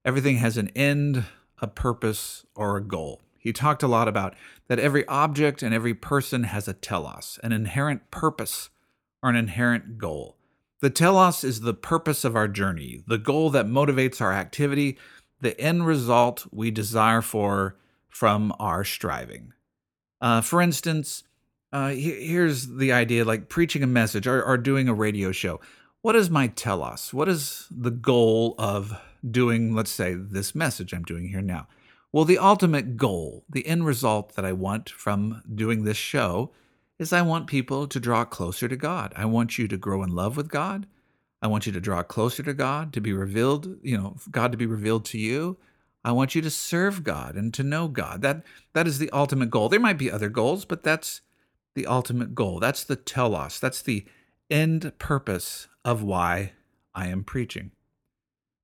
everything 0.05 0.37
has 0.37 0.59
an 0.59 0.69
end, 0.77 1.25
a 1.63 1.67
purpose, 1.67 2.45
or 2.55 2.77
a 2.77 2.83
goal. 2.83 3.23
He 3.39 3.51
talked 3.51 3.83
a 3.83 3.89
lot 3.89 4.09
about 4.09 4.35
that 4.69 4.79
every 4.79 5.09
object 5.09 5.63
and 5.63 5.73
every 5.73 5.95
person 5.95 6.43
has 6.43 6.69
a 6.69 6.75
telos, 6.75 7.41
an 7.43 7.53
inherent 7.53 8.11
purpose 8.11 8.69
or 9.23 9.31
an 9.31 9.37
inherent 9.37 9.97
goal. 9.97 10.37
The 10.83 10.91
telos 10.91 11.45
is 11.45 11.63
the 11.63 11.73
purpose 11.73 12.27
of 12.27 12.37
our 12.37 12.47
journey, 12.47 13.03
the 13.07 13.17
goal 13.17 13.49
that 13.49 13.65
motivates 13.65 14.21
our 14.21 14.35
activity, 14.35 14.99
the 15.41 15.59
end 15.59 15.87
result 15.87 16.47
we 16.53 16.71
desire 16.71 17.23
for 17.23 17.79
from 18.11 18.53
our 18.61 18.85
striving. 18.85 19.55
Uh, 20.27 20.41
for 20.41 20.61
instance, 20.61 21.23
uh, 21.73 21.91
here's 21.91 22.67
the 22.67 22.91
idea 22.91 23.25
like 23.25 23.49
preaching 23.49 23.85
a 23.85 23.87
message 23.87 24.27
or, 24.27 24.43
or 24.43 24.59
doing 24.59 24.89
a 24.89 24.93
radio 24.95 25.31
show. 25.31 25.61
What 26.03 26.17
is 26.17 26.29
my 26.29 26.49
telos? 26.49 27.15
What 27.15 27.29
is 27.29 27.69
the 27.71 27.93
goal 27.93 28.57
of 28.59 29.01
doing, 29.31 29.73
let's 29.73 29.93
say, 29.93 30.15
this 30.15 30.53
message 30.53 30.93
I'm 30.93 31.05
doing 31.05 31.29
here 31.29 31.43
now? 31.43 31.69
Well, 32.11 32.25
the 32.25 32.39
ultimate 32.39 32.97
goal, 32.97 33.45
the 33.49 33.65
end 33.69 33.87
result 33.87 34.35
that 34.35 34.45
I 34.45 34.51
want 34.51 34.91
from 34.91 35.45
doing 35.55 35.85
this 35.85 35.97
show 35.97 36.51
is 36.99 37.13
I 37.13 37.23
want 37.23 37.47
people 37.47 37.87
to 37.87 38.01
draw 38.01 38.25
closer 38.25 38.67
to 38.67 38.77
God. 38.77 39.13
I 39.15 39.27
want 39.27 39.59
you 39.59 39.69
to 39.69 39.77
grow 39.77 40.03
in 40.03 40.11
love 40.11 40.37
with 40.37 40.49
God. 40.49 40.89
I 41.41 41.47
want 41.47 41.67
you 41.67 41.73
to 41.73 41.81
draw 41.81 42.03
closer 42.03 42.43
to 42.43 42.53
God, 42.53 42.93
to 42.95 43.01
be 43.01 43.13
revealed, 43.13 43.77
you 43.81 43.97
know, 43.97 44.17
God 44.33 44.51
to 44.51 44.59
be 44.59 44.67
revealed 44.67 45.05
to 45.05 45.19
you. 45.19 45.57
I 46.07 46.13
want 46.13 46.37
you 46.37 46.43
to 46.43 46.51
serve 46.51 47.03
God 47.03 47.35
and 47.35 47.53
to 47.55 47.65
know 47.65 47.89
God. 47.89 48.23
That 48.23 48.45
that 48.75 48.87
is 48.87 48.99
the 48.99 49.11
ultimate 49.11 49.51
goal. 49.51 49.69
There 49.69 49.81
might 49.81 49.99
be 49.99 50.09
other 50.09 50.29
goals, 50.29 50.65
but 50.65 50.85
that's 50.85 51.21
the 51.75 51.85
ultimate 51.87 52.33
goal. 52.33 52.61
That's 52.61 52.85
the 52.85 52.95
telos. 52.95 53.59
That's 53.59 53.83
the 53.83 54.07
end 54.49 54.93
purpose 55.01 55.67
of 55.85 56.05
why 56.05 56.53
I 56.95 57.09
am 57.09 57.25
preaching. 57.25 57.73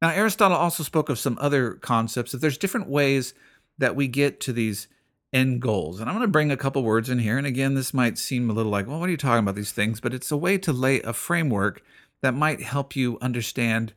Now, 0.01 0.11
Aristotle 0.11 0.57
also 0.57 0.85
spoke 0.85 1.09
of 1.09 1.19
some 1.19 1.37
other 1.41 1.73
concepts 1.73 2.31
that 2.31 2.39
there's 2.39 2.57
different 2.57 2.89
ways 2.89 3.35
that 3.77 3.97
we 3.97 4.07
get 4.07 4.41
to 4.43 4.53
these 4.53 4.87
end 5.33 5.61
goals. 5.61 5.99
And 5.99 6.09
I'm 6.09 6.15
going 6.15 6.27
to 6.27 6.31
bring 6.31 6.53
a 6.53 6.57
couple 6.57 6.85
words 6.85 7.11
in 7.11 7.19
here. 7.19 7.39
And 7.39 7.47
again, 7.47 7.75
this 7.75 7.93
might 7.93 8.19
seem 8.19 8.51
a 8.51 8.53
little 8.53 8.71
like, 8.71 8.87
well, 8.87 9.01
what 9.01 9.09
are 9.09 9.13
you 9.13 9.17
talking 9.17 9.43
about 9.43 9.57
these 9.57 9.73
things? 9.73 10.01
But 10.01 10.15
it's 10.15 10.31
a 10.31 10.37
way 10.37 10.59
to 10.59 10.73
lay 10.73 11.01
a 11.03 11.13
framework 11.13 11.83
that 12.21 12.35
might 12.35 12.63
help 12.63 12.95
you 12.95 13.19
understand 13.21 13.95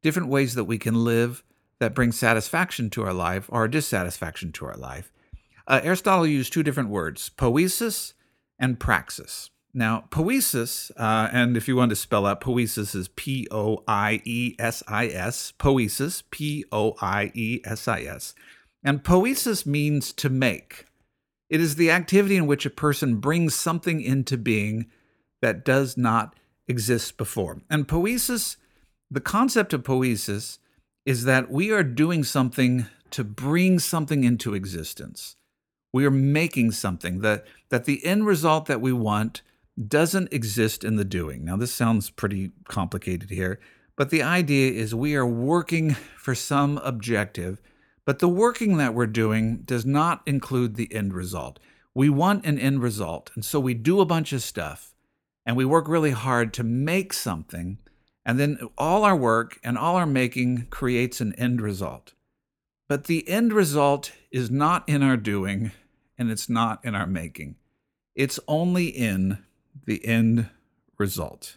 different 0.00 0.28
ways 0.28 0.54
that 0.54 0.64
we 0.64 0.78
can 0.78 1.02
live 1.02 1.42
that 1.80 1.94
bring 1.94 2.12
satisfaction 2.12 2.90
to 2.90 3.02
our 3.02 3.12
life 3.12 3.46
or 3.48 3.68
dissatisfaction 3.68 4.52
to 4.52 4.66
our 4.66 4.76
life. 4.76 5.10
Uh, 5.66 5.80
Aristotle 5.82 6.26
used 6.26 6.52
two 6.52 6.62
different 6.62 6.90
words, 6.90 7.30
poiesis 7.36 8.12
and 8.58 8.78
praxis. 8.78 9.50
Now, 9.76 10.04
poiesis, 10.10 10.92
uh, 10.96 11.28
and 11.32 11.56
if 11.56 11.66
you 11.66 11.74
want 11.74 11.90
to 11.90 11.96
spell 11.96 12.26
out 12.26 12.40
poiesis, 12.40 12.94
is 12.94 13.08
P 13.08 13.48
O 13.50 13.82
I 13.88 14.22
E 14.24 14.54
S 14.58 14.84
I 14.86 15.08
S. 15.08 15.52
Poiesis, 15.58 16.22
P 16.30 16.64
O 16.70 16.94
I 17.00 17.32
E 17.34 17.60
S 17.64 17.88
I 17.88 18.02
S. 18.02 18.34
And 18.84 19.02
poiesis 19.02 19.66
means 19.66 20.12
to 20.12 20.28
make. 20.28 20.86
It 21.50 21.60
is 21.60 21.74
the 21.74 21.90
activity 21.90 22.36
in 22.36 22.46
which 22.46 22.64
a 22.64 22.70
person 22.70 23.16
brings 23.16 23.54
something 23.54 24.00
into 24.00 24.36
being 24.36 24.86
that 25.42 25.64
does 25.64 25.96
not 25.96 26.36
exist 26.68 27.16
before. 27.16 27.60
And 27.68 27.88
poiesis, 27.88 28.56
the 29.10 29.20
concept 29.20 29.72
of 29.72 29.82
poiesis, 29.82 30.58
is 31.04 31.24
that 31.24 31.50
we 31.50 31.70
are 31.70 31.82
doing 31.82 32.24
something 32.24 32.86
to 33.10 33.24
bring 33.24 33.78
something 33.78 34.24
into 34.24 34.54
existence. 34.54 35.36
We 35.92 36.04
are 36.04 36.10
making 36.10 36.72
something 36.72 37.20
that 37.20 37.46
that 37.68 37.84
the 37.84 38.04
end 38.04 38.26
result 38.26 38.66
that 38.66 38.80
we 38.80 38.92
want 38.92 39.42
doesn't 39.88 40.32
exist 40.32 40.84
in 40.84 40.96
the 40.96 41.04
doing. 41.04 41.44
Now, 41.44 41.56
this 41.56 41.72
sounds 41.72 42.10
pretty 42.10 42.52
complicated 42.68 43.30
here, 43.30 43.60
but 43.96 44.10
the 44.10 44.22
idea 44.22 44.72
is 44.72 44.94
we 44.94 45.14
are 45.14 45.26
working 45.26 45.94
for 46.16 46.34
some 46.34 46.78
objective, 46.78 47.60
but 48.04 48.18
the 48.18 48.28
working 48.28 48.76
that 48.76 48.94
we're 48.94 49.06
doing 49.06 49.58
does 49.64 49.84
not 49.84 50.22
include 50.26 50.76
the 50.76 50.92
end 50.94 51.14
result. 51.14 51.58
We 51.94 52.08
want 52.08 52.44
an 52.44 52.58
end 52.58 52.82
result, 52.82 53.30
and 53.34 53.44
so 53.44 53.60
we 53.60 53.74
do 53.74 54.00
a 54.00 54.06
bunch 54.06 54.32
of 54.32 54.42
stuff 54.42 54.94
and 55.46 55.56
we 55.56 55.64
work 55.64 55.88
really 55.88 56.12
hard 56.12 56.54
to 56.54 56.64
make 56.64 57.12
something, 57.12 57.78
and 58.24 58.38
then 58.38 58.58
all 58.78 59.04
our 59.04 59.16
work 59.16 59.58
and 59.62 59.76
all 59.76 59.96
our 59.96 60.06
making 60.06 60.66
creates 60.70 61.20
an 61.20 61.34
end 61.34 61.60
result. 61.60 62.14
But 62.88 63.04
the 63.04 63.28
end 63.28 63.52
result 63.52 64.12
is 64.30 64.50
not 64.50 64.88
in 64.88 65.02
our 65.02 65.16
doing 65.16 65.72
and 66.18 66.30
it's 66.30 66.48
not 66.48 66.84
in 66.84 66.94
our 66.94 67.06
making. 67.06 67.56
It's 68.14 68.38
only 68.46 68.86
in 68.86 69.38
the 69.86 70.04
end 70.04 70.48
result. 70.98 71.56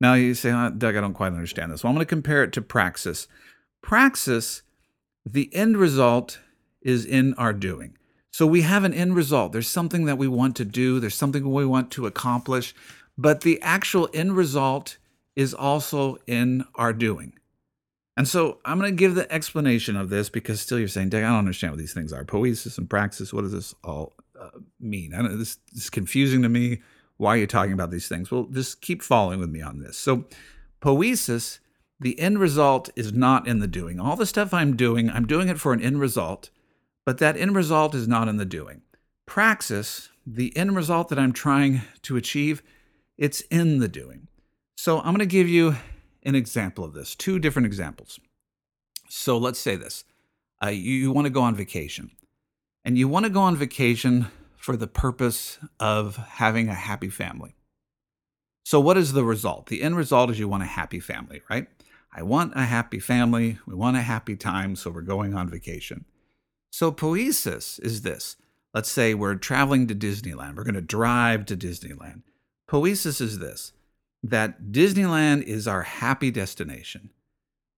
Now 0.00 0.14
you 0.14 0.34
say, 0.34 0.50
oh, 0.50 0.70
Doug, 0.70 0.96
I 0.96 1.00
don't 1.00 1.14
quite 1.14 1.32
understand 1.32 1.72
this. 1.72 1.82
Well, 1.82 1.90
I'm 1.90 1.96
going 1.96 2.06
to 2.06 2.08
compare 2.08 2.42
it 2.42 2.52
to 2.54 2.62
praxis. 2.62 3.28
Praxis, 3.82 4.62
the 5.24 5.54
end 5.54 5.76
result 5.76 6.40
is 6.82 7.04
in 7.04 7.34
our 7.34 7.52
doing. 7.52 7.96
So 8.30 8.46
we 8.46 8.62
have 8.62 8.84
an 8.84 8.94
end 8.94 9.14
result. 9.14 9.52
There's 9.52 9.70
something 9.70 10.06
that 10.06 10.18
we 10.18 10.26
want 10.26 10.56
to 10.56 10.64
do, 10.64 10.98
there's 10.98 11.14
something 11.14 11.50
we 11.50 11.64
want 11.64 11.90
to 11.92 12.06
accomplish, 12.06 12.74
but 13.16 13.42
the 13.42 13.60
actual 13.62 14.08
end 14.12 14.36
result 14.36 14.98
is 15.36 15.54
also 15.54 16.16
in 16.26 16.64
our 16.74 16.92
doing. 16.92 17.34
And 18.16 18.28
so 18.28 18.58
I'm 18.64 18.78
going 18.78 18.92
to 18.92 18.96
give 18.96 19.14
the 19.14 19.30
explanation 19.32 19.96
of 19.96 20.08
this 20.08 20.28
because 20.28 20.60
still 20.60 20.78
you're 20.78 20.88
saying, 20.88 21.08
Doug, 21.08 21.24
I 21.24 21.28
don't 21.28 21.38
understand 21.38 21.72
what 21.72 21.78
these 21.78 21.94
things 21.94 22.12
are. 22.12 22.24
Poiesis 22.24 22.78
and 22.78 22.88
praxis, 22.88 23.32
what 23.32 23.42
does 23.42 23.52
this 23.52 23.74
all 23.82 24.12
uh, 24.40 24.50
mean? 24.78 25.14
I 25.14 25.22
know 25.22 25.36
this, 25.36 25.56
this 25.72 25.84
is 25.84 25.90
confusing 25.90 26.42
to 26.42 26.48
me. 26.48 26.80
Why 27.16 27.34
are 27.34 27.38
you 27.38 27.46
talking 27.46 27.72
about 27.72 27.90
these 27.90 28.08
things? 28.08 28.30
Well, 28.30 28.44
just 28.44 28.80
keep 28.80 29.02
following 29.02 29.40
with 29.40 29.50
me 29.50 29.62
on 29.62 29.80
this. 29.80 29.96
So, 29.96 30.24
poiesis, 30.80 31.58
the 31.98 32.18
end 32.18 32.38
result 32.38 32.90
is 32.96 33.12
not 33.12 33.46
in 33.46 33.60
the 33.60 33.66
doing. 33.66 33.98
All 33.98 34.16
the 34.16 34.26
stuff 34.26 34.52
I'm 34.52 34.76
doing, 34.76 35.10
I'm 35.10 35.26
doing 35.26 35.48
it 35.48 35.60
for 35.60 35.72
an 35.72 35.80
end 35.80 36.00
result, 36.00 36.50
but 37.04 37.18
that 37.18 37.36
end 37.36 37.54
result 37.54 37.94
is 37.94 38.06
not 38.06 38.28
in 38.28 38.36
the 38.36 38.44
doing. 38.44 38.82
Praxis, 39.26 40.10
the 40.26 40.56
end 40.56 40.76
result 40.76 41.08
that 41.08 41.18
I'm 41.18 41.32
trying 41.32 41.82
to 42.02 42.16
achieve, 42.16 42.62
it's 43.16 43.40
in 43.42 43.78
the 43.78 43.88
doing. 43.88 44.28
So, 44.76 44.98
I'm 44.98 45.06
going 45.06 45.18
to 45.18 45.26
give 45.26 45.48
you 45.48 45.76
an 46.22 46.34
example 46.34 46.84
of 46.84 46.94
this, 46.94 47.14
two 47.14 47.38
different 47.38 47.66
examples. 47.66 48.18
So, 49.08 49.38
let's 49.38 49.58
say 49.58 49.76
this 49.76 50.04
uh, 50.62 50.68
you, 50.68 50.92
you 50.92 51.12
want 51.12 51.26
to 51.26 51.30
go 51.30 51.42
on 51.42 51.54
vacation, 51.54 52.10
and 52.84 52.98
you 52.98 53.08
want 53.08 53.24
to 53.24 53.30
go 53.30 53.40
on 53.40 53.56
vacation 53.56 54.26
for 54.56 54.76
the 54.76 54.86
purpose 54.86 55.58
of 55.78 56.16
having 56.16 56.68
a 56.68 56.74
happy 56.74 57.08
family. 57.08 57.54
So, 58.64 58.80
what 58.80 58.96
is 58.96 59.12
the 59.12 59.24
result? 59.24 59.66
The 59.66 59.82
end 59.82 59.96
result 59.96 60.30
is 60.30 60.38
you 60.38 60.48
want 60.48 60.62
a 60.62 60.66
happy 60.66 61.00
family, 61.00 61.42
right? 61.50 61.68
I 62.16 62.22
want 62.22 62.54
a 62.56 62.64
happy 62.64 62.98
family. 62.98 63.58
We 63.66 63.74
want 63.74 63.96
a 63.96 64.02
happy 64.02 64.36
time, 64.36 64.74
so 64.76 64.90
we're 64.90 65.02
going 65.02 65.34
on 65.34 65.50
vacation. 65.50 66.06
So, 66.70 66.90
poiesis 66.90 67.78
is 67.80 68.02
this. 68.02 68.36
Let's 68.72 68.90
say 68.90 69.14
we're 69.14 69.34
traveling 69.34 69.86
to 69.88 69.94
Disneyland. 69.94 70.56
We're 70.56 70.64
going 70.64 70.74
to 70.74 70.80
drive 70.80 71.44
to 71.46 71.56
Disneyland. 71.56 72.22
Poiesis 72.68 73.20
is 73.20 73.38
this 73.38 73.72
that 74.24 74.72
Disneyland 74.72 75.42
is 75.42 75.68
our 75.68 75.82
happy 75.82 76.30
destination. 76.30 77.10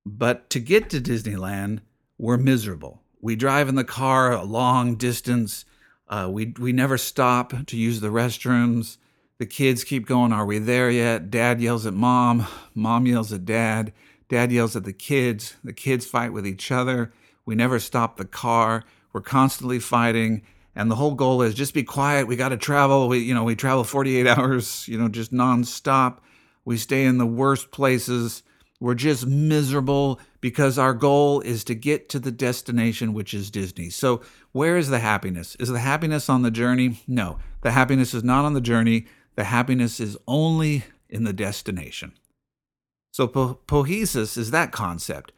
But 0.06 0.48
to 0.50 0.60
get 0.60 0.88
to 0.90 1.00
Disneyland, 1.00 1.80
we're 2.18 2.36
miserable. 2.36 3.02
We 3.20 3.34
drive 3.34 3.68
in 3.68 3.74
the 3.74 3.84
car 3.84 4.32
a 4.32 4.44
long 4.44 4.94
distance. 4.94 5.64
Uh, 6.08 6.28
we 6.30 6.54
we 6.58 6.72
never 6.72 6.96
stop 6.96 7.52
to 7.66 7.76
use 7.76 8.00
the 8.00 8.08
restrooms. 8.08 8.98
The 9.38 9.46
kids 9.46 9.82
keep 9.82 10.06
going, 10.06 10.32
Are 10.32 10.46
we 10.46 10.60
there 10.60 10.88
yet? 10.88 11.30
Dad 11.30 11.60
yells 11.60 11.84
at 11.84 11.94
mom. 11.94 12.46
Mom 12.74 13.06
yells 13.06 13.32
at 13.32 13.44
dad. 13.44 13.92
Dad 14.28 14.52
yells 14.52 14.76
at 14.76 14.84
the 14.84 14.92
kids. 14.92 15.56
The 15.64 15.72
kids 15.72 16.06
fight 16.06 16.32
with 16.32 16.46
each 16.46 16.70
other. 16.70 17.12
We 17.44 17.56
never 17.56 17.80
stop 17.80 18.16
the 18.16 18.24
car. 18.24 18.84
We're 19.12 19.20
constantly 19.20 19.80
fighting. 19.80 20.42
And 20.76 20.90
the 20.90 20.96
whole 20.96 21.14
goal 21.14 21.42
is 21.42 21.54
just 21.54 21.74
be 21.74 21.82
quiet. 21.82 22.28
We 22.28 22.36
got 22.36 22.50
to 22.50 22.56
travel. 22.56 23.08
We, 23.08 23.18
you 23.18 23.34
know, 23.34 23.44
we 23.44 23.56
travel 23.56 23.82
48 23.82 24.26
hours, 24.38 24.86
you 24.86 24.98
know, 24.98 25.08
just 25.08 25.32
nonstop. 25.32 26.18
We 26.66 26.76
stay 26.76 27.04
in 27.04 27.16
the 27.16 27.26
worst 27.26 27.70
places. 27.70 28.42
We're 28.80 28.94
just 28.94 29.24
miserable 29.24 30.20
because 30.40 30.78
our 30.78 30.92
goal 30.92 31.40
is 31.40 31.64
to 31.64 31.74
get 31.74 32.08
to 32.10 32.18
the 32.18 32.32
destination, 32.32 33.14
which 33.14 33.32
is 33.32 33.50
Disney. 33.50 33.88
So, 33.88 34.20
where 34.52 34.76
is 34.76 34.88
the 34.88 34.98
happiness? 34.98 35.56
Is 35.60 35.68
the 35.68 35.78
happiness 35.78 36.28
on 36.28 36.42
the 36.42 36.50
journey? 36.50 37.00
No, 37.06 37.38
the 37.62 37.70
happiness 37.70 38.12
is 38.12 38.24
not 38.24 38.44
on 38.44 38.52
the 38.52 38.60
journey. 38.60 39.06
The 39.36 39.44
happiness 39.44 40.00
is 40.00 40.18
only 40.26 40.84
in 41.08 41.24
the 41.24 41.32
destination. 41.32 42.12
So, 43.12 43.28
po- 43.28 43.60
poiesis 43.66 44.36
is 44.36 44.50
that 44.50 44.72
concept 44.72 45.32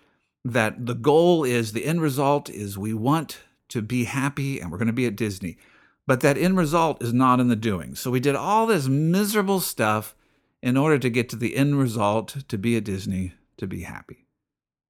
that 0.45 0.87
the 0.87 0.95
goal 0.95 1.45
is 1.45 1.73
the 1.73 1.85
end 1.85 2.01
result 2.01 2.49
is 2.49 2.79
we 2.79 2.95
want 2.95 3.39
to 3.69 3.83
be 3.83 4.05
happy 4.05 4.59
and 4.59 4.73
we're 4.73 4.79
going 4.79 4.87
to 4.87 4.95
be 4.95 5.07
at 5.07 5.15
Disney. 5.15 5.59
But 6.07 6.21
that 6.23 6.39
end 6.39 6.57
result 6.57 7.03
is 7.03 7.13
not 7.13 7.39
in 7.39 7.49
the 7.49 7.57
doing. 7.57 7.95
So, 7.95 8.11
we 8.11 8.19
did 8.19 8.35
all 8.35 8.67
this 8.67 8.89
miserable 8.89 9.61
stuff 9.61 10.15
in 10.63 10.77
order 10.77 10.99
to 10.99 11.11
get 11.11 11.29
to 11.31 11.37
the 11.37 11.57
end 11.57 11.79
result 11.79 12.45
to 12.49 12.59
be 12.59 12.77
at 12.77 12.85
Disney, 12.85 13.35
to 13.57 13.67
be 13.67 13.83
happy. 13.83 14.27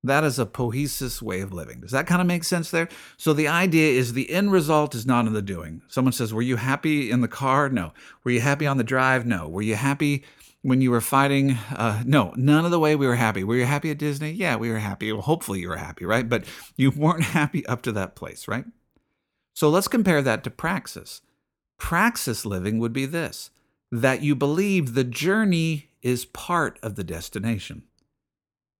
That 0.04 0.22
is 0.22 0.38
a 0.38 0.46
poiesis 0.46 1.20
way 1.20 1.40
of 1.40 1.52
living. 1.52 1.80
Does 1.80 1.90
that 1.90 2.06
kind 2.06 2.20
of 2.20 2.26
make 2.26 2.44
sense 2.44 2.70
there? 2.70 2.88
So 3.16 3.32
the 3.32 3.48
idea 3.48 3.98
is 3.98 4.12
the 4.12 4.30
end 4.30 4.52
result 4.52 4.94
is 4.94 5.04
not 5.04 5.26
in 5.26 5.32
the 5.32 5.42
doing. 5.42 5.82
Someone 5.88 6.12
says, 6.12 6.32
Were 6.32 6.42
you 6.42 6.56
happy 6.56 7.10
in 7.10 7.20
the 7.20 7.28
car? 7.28 7.68
No. 7.68 7.92
Were 8.22 8.30
you 8.30 8.40
happy 8.40 8.66
on 8.66 8.76
the 8.76 8.84
drive? 8.84 9.26
No. 9.26 9.48
Were 9.48 9.62
you 9.62 9.74
happy 9.74 10.24
when 10.62 10.80
you 10.80 10.92
were 10.92 11.00
fighting? 11.00 11.58
Uh, 11.74 12.02
no, 12.06 12.32
none 12.36 12.64
of 12.64 12.70
the 12.70 12.78
way 12.78 12.94
we 12.94 13.08
were 13.08 13.16
happy. 13.16 13.42
Were 13.42 13.56
you 13.56 13.64
happy 13.64 13.90
at 13.90 13.98
Disney? 13.98 14.30
Yeah, 14.30 14.54
we 14.54 14.70
were 14.70 14.78
happy. 14.78 15.12
Well, 15.12 15.22
hopefully 15.22 15.60
you 15.60 15.68
were 15.68 15.76
happy, 15.76 16.04
right? 16.04 16.28
But 16.28 16.44
you 16.76 16.92
weren't 16.92 17.24
happy 17.24 17.66
up 17.66 17.82
to 17.82 17.92
that 17.92 18.14
place, 18.14 18.46
right? 18.46 18.66
So 19.52 19.68
let's 19.68 19.88
compare 19.88 20.22
that 20.22 20.44
to 20.44 20.50
praxis. 20.50 21.22
Praxis 21.76 22.46
living 22.46 22.78
would 22.78 22.92
be 22.92 23.06
this 23.06 23.50
that 23.90 24.22
you 24.22 24.34
believe 24.34 24.94
the 24.94 25.04
journey 25.04 25.90
is 26.02 26.24
part 26.24 26.78
of 26.82 26.94
the 26.94 27.04
destination 27.04 27.82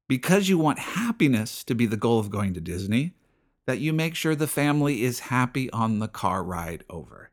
because 0.08 0.48
you 0.48 0.58
want 0.58 0.78
happiness 0.78 1.62
to 1.64 1.74
be 1.74 1.86
the 1.86 1.96
goal 1.96 2.18
of 2.18 2.30
going 2.30 2.54
to 2.54 2.60
Disney, 2.60 3.12
that 3.66 3.78
you 3.78 3.92
make 3.92 4.14
sure 4.14 4.34
the 4.34 4.46
family 4.46 5.02
is 5.02 5.20
happy 5.20 5.70
on 5.70 5.98
the 5.98 6.08
car 6.08 6.42
ride 6.42 6.82
over. 6.88 7.30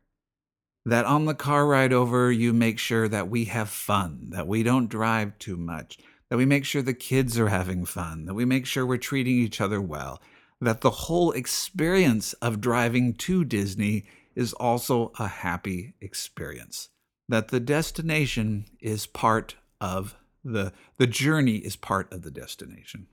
That 0.84 1.06
on 1.06 1.24
the 1.24 1.34
car 1.34 1.66
ride 1.66 1.92
over, 1.92 2.30
you 2.30 2.52
make 2.52 2.78
sure 2.78 3.08
that 3.08 3.28
we 3.28 3.46
have 3.46 3.70
fun, 3.70 4.28
that 4.30 4.46
we 4.46 4.62
don't 4.62 4.88
drive 4.88 5.38
too 5.38 5.56
much, 5.56 5.98
that 6.28 6.36
we 6.36 6.44
make 6.44 6.64
sure 6.64 6.82
the 6.82 6.94
kids 6.94 7.38
are 7.38 7.48
having 7.48 7.86
fun, 7.86 8.26
that 8.26 8.34
we 8.34 8.44
make 8.44 8.66
sure 8.66 8.86
we're 8.86 8.98
treating 8.98 9.36
each 9.36 9.60
other 9.60 9.80
well, 9.80 10.20
that 10.60 10.82
the 10.82 10.90
whole 10.90 11.32
experience 11.32 12.34
of 12.34 12.60
driving 12.60 13.14
to 13.14 13.44
Disney 13.44 14.04
is 14.34 14.52
also 14.52 15.12
a 15.18 15.26
happy 15.26 15.94
experience, 16.00 16.90
that 17.28 17.48
the 17.48 17.60
destination 17.60 18.66
is 18.80 19.06
part 19.06 19.56
of 19.80 20.16
the 20.44 20.72
the 20.96 21.06
journey 21.06 21.56
is 21.56 21.76
part 21.76 22.12
of 22.12 22.22
the 22.22 22.30
destination. 22.30 23.08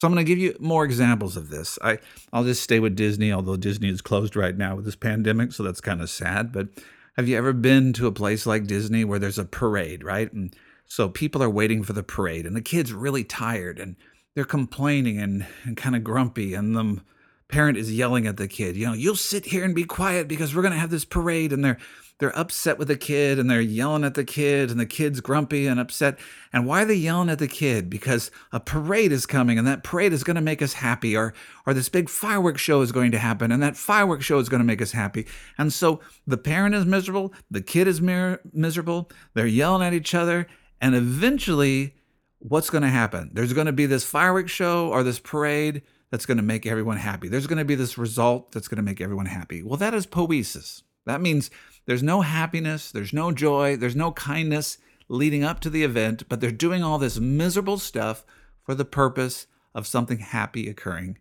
So 0.00 0.08
I'm 0.08 0.14
going 0.14 0.24
to 0.24 0.28
give 0.28 0.38
you 0.38 0.54
more 0.60 0.84
examples 0.84 1.36
of 1.36 1.48
this. 1.48 1.78
I 1.82 1.98
I'll 2.32 2.44
just 2.44 2.62
stay 2.62 2.78
with 2.78 2.96
Disney, 2.96 3.32
although 3.32 3.56
Disney 3.56 3.88
is 3.88 4.02
closed 4.02 4.36
right 4.36 4.56
now 4.56 4.76
with 4.76 4.84
this 4.84 4.96
pandemic, 4.96 5.52
so 5.52 5.62
that's 5.62 5.80
kind 5.80 6.02
of 6.02 6.10
sad. 6.10 6.52
But 6.52 6.68
have 7.16 7.28
you 7.28 7.36
ever 7.36 7.52
been 7.52 7.92
to 7.94 8.06
a 8.06 8.12
place 8.12 8.44
like 8.44 8.66
Disney 8.66 9.04
where 9.04 9.18
there's 9.18 9.38
a 9.38 9.44
parade, 9.44 10.04
right? 10.04 10.30
And 10.32 10.54
so 10.84 11.08
people 11.08 11.42
are 11.42 11.50
waiting 11.50 11.82
for 11.82 11.94
the 11.94 12.02
parade, 12.02 12.44
and 12.44 12.54
the 12.54 12.60
kid's 12.60 12.92
really 12.92 13.24
tired, 13.24 13.78
and 13.78 13.96
they're 14.34 14.44
complaining 14.44 15.18
and, 15.18 15.46
and 15.62 15.76
kind 15.76 15.96
of 15.96 16.04
grumpy, 16.04 16.54
and 16.54 16.76
the 16.76 17.00
parent 17.48 17.76
is 17.76 17.92
yelling 17.92 18.26
at 18.26 18.36
the 18.36 18.48
kid, 18.48 18.76
you 18.76 18.86
know, 18.86 18.94
you'll 18.94 19.16
sit 19.16 19.46
here 19.46 19.64
and 19.64 19.74
be 19.74 19.84
quiet 19.84 20.28
because 20.28 20.54
we're 20.54 20.62
going 20.62 20.72
to 20.72 20.78
have 20.78 20.90
this 20.90 21.04
parade. 21.04 21.52
And 21.52 21.64
they're 21.64 21.78
they're 22.18 22.38
upset 22.38 22.78
with 22.78 22.88
the 22.88 22.96
kid 22.96 23.40
and 23.40 23.50
they're 23.50 23.60
yelling 23.60 24.04
at 24.04 24.14
the 24.14 24.24
kid 24.24 24.70
and 24.70 24.78
the 24.78 24.86
kid's 24.86 25.20
grumpy 25.20 25.66
and 25.66 25.80
upset. 25.80 26.16
And 26.52 26.64
why 26.64 26.82
are 26.82 26.84
they 26.84 26.94
yelling 26.94 27.28
at 27.28 27.40
the 27.40 27.48
kid? 27.48 27.90
Because 27.90 28.30
a 28.52 28.60
parade 28.60 29.10
is 29.10 29.26
coming 29.26 29.58
and 29.58 29.66
that 29.66 29.82
parade 29.82 30.12
is 30.12 30.22
going 30.22 30.36
to 30.36 30.40
make 30.40 30.62
us 30.62 30.74
happy 30.74 31.16
or 31.16 31.34
or 31.66 31.74
this 31.74 31.88
big 31.88 32.08
fireworks 32.08 32.60
show 32.60 32.82
is 32.82 32.92
going 32.92 33.10
to 33.12 33.18
happen 33.18 33.50
and 33.50 33.62
that 33.62 33.76
fireworks 33.76 34.24
show 34.24 34.38
is 34.38 34.48
going 34.48 34.60
to 34.60 34.66
make 34.66 34.80
us 34.80 34.92
happy. 34.92 35.26
And 35.58 35.72
so 35.72 36.00
the 36.26 36.38
parent 36.38 36.74
is 36.74 36.86
miserable, 36.86 37.34
the 37.50 37.62
kid 37.62 37.88
is 37.88 38.00
mir- 38.00 38.40
miserable, 38.52 39.10
they're 39.34 39.46
yelling 39.46 39.86
at 39.86 39.92
each 39.92 40.14
other 40.14 40.46
and 40.80 40.94
eventually 40.94 41.96
what's 42.38 42.70
going 42.70 42.82
to 42.82 42.88
happen? 42.88 43.30
There's 43.32 43.52
going 43.52 43.66
to 43.66 43.72
be 43.72 43.86
this 43.86 44.04
fireworks 44.04 44.52
show 44.52 44.88
or 44.88 45.02
this 45.02 45.18
parade 45.18 45.82
that's 46.14 46.26
going 46.26 46.36
to 46.36 46.44
make 46.44 46.64
everyone 46.64 46.96
happy. 46.96 47.26
There's 47.26 47.48
going 47.48 47.58
to 47.58 47.64
be 47.64 47.74
this 47.74 47.98
result 47.98 48.52
that's 48.52 48.68
going 48.68 48.76
to 48.76 48.84
make 48.84 49.00
everyone 49.00 49.26
happy. 49.26 49.64
Well, 49.64 49.78
that 49.78 49.94
is 49.94 50.06
poiesis. 50.06 50.84
That 51.06 51.20
means 51.20 51.50
there's 51.86 52.04
no 52.04 52.20
happiness, 52.20 52.92
there's 52.92 53.12
no 53.12 53.32
joy, 53.32 53.74
there's 53.74 53.96
no 53.96 54.12
kindness 54.12 54.78
leading 55.08 55.42
up 55.42 55.58
to 55.58 55.70
the 55.70 55.82
event, 55.82 56.28
but 56.28 56.40
they're 56.40 56.52
doing 56.52 56.84
all 56.84 56.98
this 56.98 57.18
miserable 57.18 57.78
stuff 57.78 58.24
for 58.62 58.76
the 58.76 58.84
purpose 58.84 59.48
of 59.74 59.88
something 59.88 60.18
happy 60.18 60.68
occurring 60.68 61.18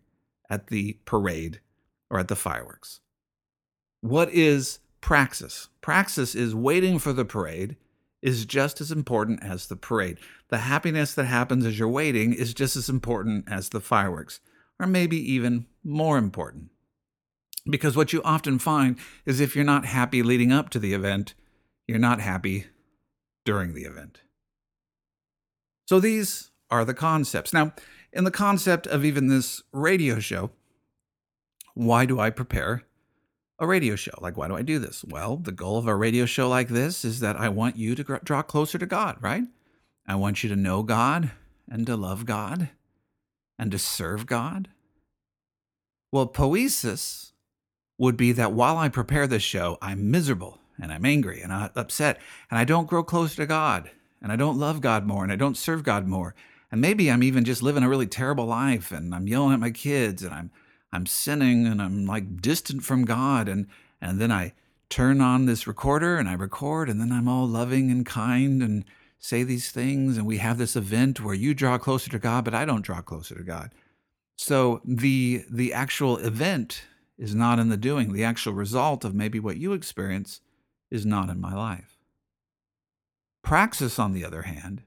at 0.47 0.67
the 0.67 0.99
parade 1.05 1.59
or 2.11 2.19
at 2.19 2.27
the 2.27 2.35
fireworks. 2.35 2.99
What 4.01 4.29
is 4.29 4.77
praxis? 5.01 5.69
Praxis 5.81 6.35
is 6.35 6.53
waiting 6.53 6.99
for 6.99 7.13
the 7.13 7.25
parade 7.25 7.77
is 8.21 8.45
just 8.45 8.79
as 8.79 8.91
important 8.91 9.43
as 9.43 9.65
the 9.65 9.75
parade. 9.75 10.19
The 10.49 10.59
happiness 10.59 11.15
that 11.15 11.25
happens 11.25 11.65
as 11.65 11.79
you're 11.79 11.89
waiting 11.89 12.31
is 12.31 12.53
just 12.53 12.75
as 12.75 12.89
important 12.89 13.45
as 13.47 13.69
the 13.69 13.81
fireworks, 13.81 14.39
or 14.79 14.87
maybe 14.87 15.17
even 15.17 15.65
more 15.83 16.17
important. 16.17 16.69
Because 17.69 17.95
what 17.95 18.11
you 18.11 18.21
often 18.23 18.59
find 18.59 18.97
is 19.25 19.39
if 19.39 19.55
you're 19.55 19.63
not 19.63 19.85
happy 19.85 20.21
leading 20.21 20.51
up 20.51 20.69
to 20.71 20.79
the 20.79 20.93
event, 20.93 21.33
you're 21.87 21.99
not 21.99 22.19
happy 22.19 22.65
during 23.45 23.73
the 23.73 23.83
event. 23.83 24.19
So 25.85 25.99
these 25.99 26.51
are 26.69 26.85
the 26.85 26.93
concepts. 26.93 27.53
Now, 27.53 27.73
in 28.11 28.23
the 28.23 28.31
concept 28.31 28.87
of 28.87 29.05
even 29.05 29.27
this 29.27 29.61
radio 29.71 30.19
show, 30.19 30.51
why 31.73 32.05
do 32.05 32.19
I 32.19 32.29
prepare 32.29 32.83
a 33.59 33.67
radio 33.67 33.95
show? 33.95 34.17
Like, 34.19 34.37
why 34.37 34.47
do 34.47 34.55
I 34.55 34.61
do 34.61 34.79
this? 34.79 35.03
Well, 35.03 35.37
the 35.37 35.51
goal 35.51 35.77
of 35.77 35.87
a 35.87 35.95
radio 35.95 36.25
show 36.25 36.49
like 36.49 36.69
this 36.69 37.05
is 37.05 37.19
that 37.21 37.35
I 37.37 37.49
want 37.49 37.77
you 37.77 37.95
to 37.95 38.19
draw 38.23 38.41
closer 38.41 38.77
to 38.77 38.85
God, 38.85 39.17
right? 39.21 39.43
I 40.07 40.15
want 40.15 40.43
you 40.43 40.49
to 40.49 40.55
know 40.55 40.83
God 40.83 41.31
and 41.69 41.85
to 41.87 41.95
love 41.95 42.25
God 42.25 42.69
and 43.57 43.71
to 43.71 43.79
serve 43.79 44.25
God. 44.25 44.69
Well, 46.11 46.27
poiesis 46.27 47.31
would 47.97 48.17
be 48.17 48.31
that 48.33 48.53
while 48.53 48.77
I 48.77 48.89
prepare 48.89 49.27
this 49.27 49.43
show, 49.43 49.77
I'm 49.81 50.11
miserable 50.11 50.59
and 50.79 50.91
I'm 50.91 51.05
angry 51.05 51.41
and 51.41 51.53
I'm 51.53 51.71
upset 51.75 52.19
and 52.49 52.57
I 52.57 52.65
don't 52.65 52.87
grow 52.87 53.03
closer 53.03 53.37
to 53.37 53.45
God 53.45 53.91
and 54.21 54.31
I 54.31 54.35
don't 54.35 54.59
love 54.59 54.81
God 54.81 55.05
more 55.05 55.23
and 55.23 55.31
I 55.31 55.35
don't 55.35 55.57
serve 55.57 55.83
God 55.83 56.07
more. 56.07 56.35
And 56.71 56.81
maybe 56.81 57.11
I'm 57.11 57.23
even 57.23 57.43
just 57.43 57.61
living 57.61 57.83
a 57.83 57.89
really 57.89 58.07
terrible 58.07 58.45
life 58.45 58.91
and 58.91 59.13
I'm 59.13 59.27
yelling 59.27 59.53
at 59.53 59.59
my 59.59 59.71
kids 59.71 60.23
and 60.23 60.33
I'm 60.33 60.51
I'm 60.91 61.05
sinning 61.07 61.65
and 61.65 61.81
I'm 61.81 62.05
like 62.05 62.41
distant 62.41 62.83
from 62.83 63.05
God 63.05 63.47
and 63.47 63.67
and 64.01 64.19
then 64.19 64.31
I 64.31 64.53
turn 64.89 65.21
on 65.21 65.45
this 65.45 65.65
recorder 65.65 66.17
and 66.17 66.29
I 66.29 66.33
record 66.33 66.89
and 66.89 66.99
then 66.99 67.11
I'm 67.11 67.27
all 67.27 67.47
loving 67.47 67.89
and 67.89 68.05
kind 68.05 68.61
and 68.61 68.85
say 69.23 69.41
these 69.43 69.71
things 69.71 70.17
and 70.17 70.27
we 70.27 70.37
have 70.37 70.57
this 70.57 70.75
event 70.75 71.21
where 71.21 71.33
you 71.33 71.53
draw 71.53 71.77
closer 71.77 72.11
to 72.11 72.19
God 72.19 72.43
but 72.43 72.53
I 72.53 72.65
don't 72.65 72.83
draw 72.83 73.01
closer 73.01 73.35
to 73.35 73.43
God. 73.43 73.73
So 74.37 74.81
the 74.83 75.45
the 75.49 75.73
actual 75.73 76.17
event 76.17 76.83
is 77.17 77.33
not 77.33 77.57
in 77.57 77.69
the 77.69 77.77
doing. 77.77 78.11
The 78.11 78.25
actual 78.25 78.53
result 78.53 79.05
of 79.05 79.15
maybe 79.15 79.39
what 79.39 79.57
you 79.57 79.71
experience 79.71 80.41
is 80.91 81.05
not 81.05 81.29
in 81.29 81.39
my 81.39 81.55
life. 81.55 81.97
Praxis, 83.43 83.97
on 83.97 84.13
the 84.13 84.25
other 84.25 84.43
hand, 84.43 84.83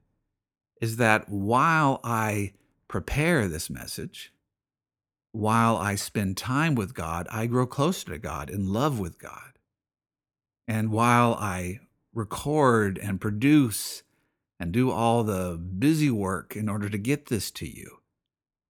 is 0.83 0.97
that 0.97 1.29
while 1.29 2.01
I 2.05 2.53
prepare 2.89 3.49
this 3.49 3.71
message, 3.71 4.33
while 5.33 5.77
I 5.77 5.95
spend 5.95 6.37
time 6.37 6.75
with 6.75 6.95
God, 6.95 7.27
I 7.31 7.47
grow 7.47 7.67
closer 7.67 8.11
to 8.11 8.19
God, 8.19 8.51
in 8.51 8.73
love 8.73 8.99
with 8.99 9.19
God. 9.19 9.59
And 10.69 10.91
while 10.91 11.35
I 11.35 11.81
record 12.15 12.99
and 12.99 13.21
produce 13.21 14.03
and 14.59 14.73
do 14.73 14.91
all 14.91 15.23
the 15.23 15.57
busy 15.57 16.11
work 16.11 16.57
in 16.57 16.69
order 16.69 16.89
to 16.89 16.99
get 16.99 17.27
this 17.27 17.51
to 17.53 17.67
you, 17.69 17.99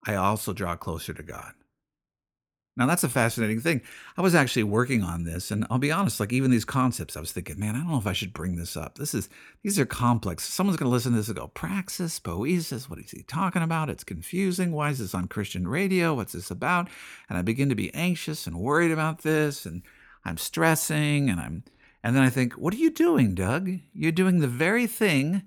I 0.05 0.15
also 0.15 0.53
draw 0.53 0.75
closer 0.75 1.13
to 1.13 1.23
God. 1.23 1.53
Now 2.77 2.85
that's 2.85 3.03
a 3.03 3.09
fascinating 3.09 3.59
thing. 3.59 3.81
I 4.17 4.21
was 4.21 4.35
actually 4.35 4.63
working 4.63 5.01
on 5.01 5.23
this, 5.23 5.49
and 5.49 5.65
I'll 5.69 5.79
be 5.79 5.91
honest, 5.91 6.19
like 6.19 6.31
even 6.31 6.51
these 6.51 6.63
concepts, 6.63 7.17
I 7.17 7.19
was 7.19 7.31
thinking, 7.31 7.59
man, 7.59 7.75
I 7.75 7.79
don't 7.79 7.89
know 7.89 7.97
if 7.97 8.05
I 8.05 8.13
should 8.13 8.33
bring 8.33 8.55
this 8.55 8.77
up. 8.77 8.99
This 8.99 9.15
is 9.15 9.29
these 9.63 9.79
are 9.79 9.85
complex. 9.85 10.43
Someone's 10.43 10.77
gonna 10.77 10.91
listen 10.91 11.13
to 11.13 11.17
this 11.17 11.27
and 11.27 11.37
go, 11.37 11.47
praxis, 11.47 12.19
poiesis, 12.19 12.87
what 12.87 12.99
is 12.99 13.09
he 13.09 13.23
talking 13.23 13.63
about? 13.63 13.89
It's 13.89 14.03
confusing. 14.03 14.71
Why 14.71 14.91
is 14.91 14.99
this 14.99 15.15
on 15.15 15.27
Christian 15.27 15.67
radio? 15.67 16.13
What's 16.13 16.33
this 16.33 16.51
about? 16.51 16.87
And 17.27 17.37
I 17.37 17.41
begin 17.41 17.69
to 17.69 17.75
be 17.75 17.91
anxious 17.95 18.45
and 18.45 18.59
worried 18.59 18.91
about 18.91 19.23
this, 19.23 19.65
and 19.65 19.81
I'm 20.23 20.37
stressing, 20.37 21.31
and 21.31 21.39
I'm 21.39 21.63
and 22.03 22.15
then 22.15 22.23
I 22.23 22.29
think, 22.29 22.53
what 22.53 22.75
are 22.75 22.77
you 22.77 22.91
doing, 22.91 23.33
Doug? 23.33 23.71
You're 23.91 24.11
doing 24.11 24.39
the 24.39 24.47
very 24.47 24.85
thing 24.85 25.43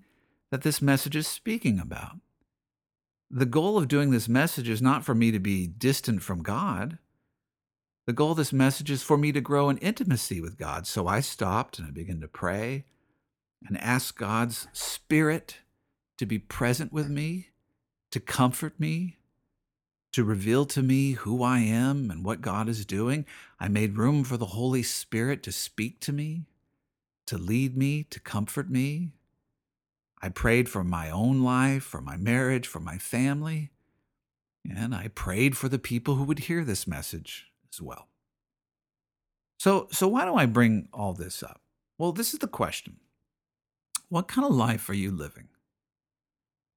that 0.50 0.62
this 0.62 0.82
message 0.82 1.16
is 1.16 1.26
speaking 1.26 1.78
about. 1.78 2.16
The 3.30 3.46
goal 3.46 3.78
of 3.78 3.88
doing 3.88 4.10
this 4.10 4.28
message 4.28 4.68
is 4.68 4.82
not 4.82 5.04
for 5.04 5.14
me 5.14 5.30
to 5.30 5.38
be 5.38 5.66
distant 5.66 6.22
from 6.22 6.42
God. 6.42 6.98
The 8.06 8.12
goal 8.12 8.32
of 8.32 8.36
this 8.36 8.52
message 8.52 8.90
is 8.90 9.04
for 9.04 9.16
me 9.16 9.30
to 9.30 9.40
grow 9.40 9.70
in 9.70 9.78
intimacy 9.78 10.40
with 10.40 10.58
God. 10.58 10.86
So 10.86 11.06
I 11.06 11.20
stopped 11.20 11.78
and 11.78 11.86
I 11.86 11.92
began 11.92 12.20
to 12.20 12.28
pray 12.28 12.84
and 13.64 13.80
ask 13.80 14.18
God's 14.18 14.66
Spirit 14.72 15.58
to 16.18 16.26
be 16.26 16.38
present 16.38 16.92
with 16.92 17.08
me, 17.08 17.50
to 18.10 18.18
comfort 18.18 18.80
me, 18.80 19.18
to 20.12 20.24
reveal 20.24 20.66
to 20.66 20.82
me 20.82 21.12
who 21.12 21.42
I 21.42 21.60
am 21.60 22.10
and 22.10 22.24
what 22.24 22.40
God 22.40 22.68
is 22.68 22.84
doing. 22.84 23.24
I 23.60 23.68
made 23.68 23.96
room 23.96 24.24
for 24.24 24.36
the 24.36 24.46
Holy 24.46 24.82
Spirit 24.82 25.42
to 25.44 25.52
speak 25.52 26.00
to 26.00 26.12
me, 26.12 26.46
to 27.26 27.38
lead 27.38 27.76
me, 27.76 28.02
to 28.04 28.18
comfort 28.18 28.68
me. 28.68 29.12
I 30.22 30.28
prayed 30.28 30.68
for 30.68 30.84
my 30.84 31.10
own 31.10 31.42
life, 31.42 31.82
for 31.82 32.00
my 32.00 32.16
marriage, 32.16 32.66
for 32.66 32.80
my 32.80 32.98
family, 32.98 33.70
and 34.68 34.94
I 34.94 35.08
prayed 35.08 35.56
for 35.56 35.68
the 35.68 35.78
people 35.78 36.16
who 36.16 36.24
would 36.24 36.40
hear 36.40 36.64
this 36.64 36.86
message 36.86 37.46
as 37.72 37.80
well. 37.80 38.08
So, 39.58 39.88
so 39.90 40.08
why 40.08 40.24
do 40.24 40.34
I 40.34 40.46
bring 40.46 40.88
all 40.92 41.12
this 41.12 41.42
up? 41.42 41.60
Well, 41.98 42.12
this 42.12 42.32
is 42.32 42.40
the 42.40 42.46
question. 42.48 42.96
What 44.08 44.28
kind 44.28 44.46
of 44.46 44.54
life 44.54 44.88
are 44.88 44.94
you 44.94 45.10
living? 45.10 45.48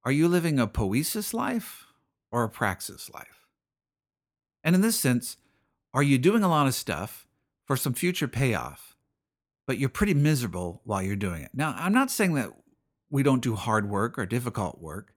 Are 0.06 0.12
you 0.12 0.28
living 0.28 0.60
a 0.60 0.68
poiesis 0.68 1.34
life 1.34 1.88
or 2.32 2.44
a 2.44 2.50
praxis 2.50 3.10
life? 3.10 3.48
And 4.64 4.76
in 4.76 4.82
this 4.82 5.00
sense, 5.00 5.38
are 5.94 6.04
you 6.04 6.18
doing 6.18 6.44
a 6.44 6.50
lot 6.50 6.68
of 6.68 6.76
stuff 6.76 7.28
for 7.66 7.78
some 7.78 7.94
future 7.94 8.28
payoff, 8.28 8.96
but 9.66 9.78
you're 9.78 9.90
pretty 9.90 10.14
miserable 10.14 10.82
while 10.84 11.02
you're 11.02 11.16
doing 11.16 11.44
it? 11.44 11.52
Now, 11.54 11.74
I'm 11.78 11.94
not 11.94 12.12
saying 12.12 12.34
that 12.36 12.52
we 13.14 13.24
don't 13.24 13.44
do 13.44 13.56
hard 13.56 13.90
work 13.90 14.18
or 14.18 14.26
difficult 14.26 14.82
work 14.82 15.14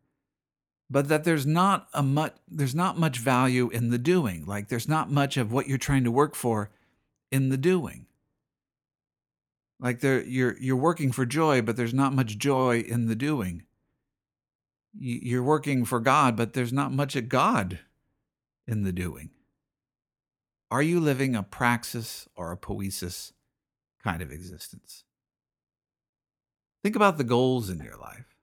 but 0.89 1.09
that 1.09 1.25
there's 1.25 1.47
not 1.47 1.89
a 1.93 2.03
much 2.03 2.35
there's 2.49 2.75
not 2.75 2.99
much 2.99 3.19
value 3.19 3.69
in 3.71 3.91
the 3.91 3.99
doing. 3.99 4.45
Like 4.47 4.69
there's 4.69 4.89
not 4.89 5.11
much 5.11 5.37
of 5.37 5.53
what 5.53 5.67
you're 5.67 5.79
trying 5.79 6.05
to 6.05 6.11
work 6.11 6.35
for 6.35 6.71
in 7.31 7.49
the 7.49 7.57
doing. 7.57 8.07
Like 9.81 10.01
there 10.01 10.23
you're 10.23 10.57
you're 10.59 10.77
working 10.77 11.13
for 11.13 11.27
joy 11.27 11.61
but 11.61 11.77
there's 11.77 11.95
not 11.95 12.15
much 12.15 12.39
joy 12.39 12.85
in 12.87 13.07
the 13.07 13.17
doing. 13.17 13.65
You're 14.99 15.43
working 15.43 15.85
for 15.85 16.01
god 16.01 16.37
but 16.37 16.53
there's 16.53 16.73
not 16.73 16.93
much 16.93 17.17
of 17.17 17.29
god 17.29 17.81
in 18.67 18.83
the 18.83 18.93
doing. 18.93 19.31
Are 20.71 20.83
you 20.83 21.01
living 21.01 21.35
a 21.35 21.43
praxis 21.43 22.29
or 22.37 22.53
a 22.53 22.57
poiesis 22.57 23.33
kind 24.03 24.23
of 24.23 24.31
existence 24.31 25.05
think 26.83 26.97
about 26.97 27.19
the 27.19 27.25
goals 27.25 27.71
in 27.71 27.79
your 27.79 27.97
life 27.97 28.37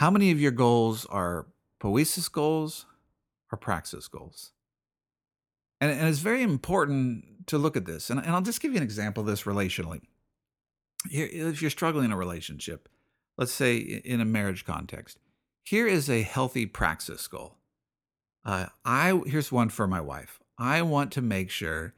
how 0.00 0.10
many 0.10 0.30
of 0.30 0.40
your 0.40 0.50
goals 0.50 1.04
are 1.10 1.46
poiesis 1.78 2.32
goals 2.32 2.86
or 3.52 3.58
praxis 3.58 4.08
goals? 4.08 4.52
And, 5.78 5.90
and 5.90 6.08
it's 6.08 6.20
very 6.20 6.42
important 6.42 7.46
to 7.48 7.58
look 7.58 7.76
at 7.76 7.84
this. 7.84 8.08
And, 8.08 8.18
and 8.18 8.30
I'll 8.30 8.40
just 8.40 8.62
give 8.62 8.72
you 8.72 8.78
an 8.78 8.82
example 8.82 9.20
of 9.20 9.26
this 9.26 9.42
relationally. 9.42 10.00
If 11.10 11.60
you're 11.60 11.70
struggling 11.70 12.06
in 12.06 12.12
a 12.12 12.16
relationship, 12.16 12.88
let's 13.36 13.52
say 13.52 13.76
in 13.76 14.22
a 14.22 14.24
marriage 14.24 14.64
context, 14.64 15.18
here 15.64 15.86
is 15.86 16.08
a 16.08 16.22
healthy 16.22 16.64
praxis 16.64 17.28
goal. 17.28 17.56
Uh, 18.42 18.66
I 18.86 19.20
here's 19.26 19.52
one 19.52 19.68
for 19.68 19.86
my 19.86 20.00
wife. 20.00 20.40
I 20.56 20.80
want 20.80 21.12
to 21.12 21.20
make 21.20 21.50
sure 21.50 21.92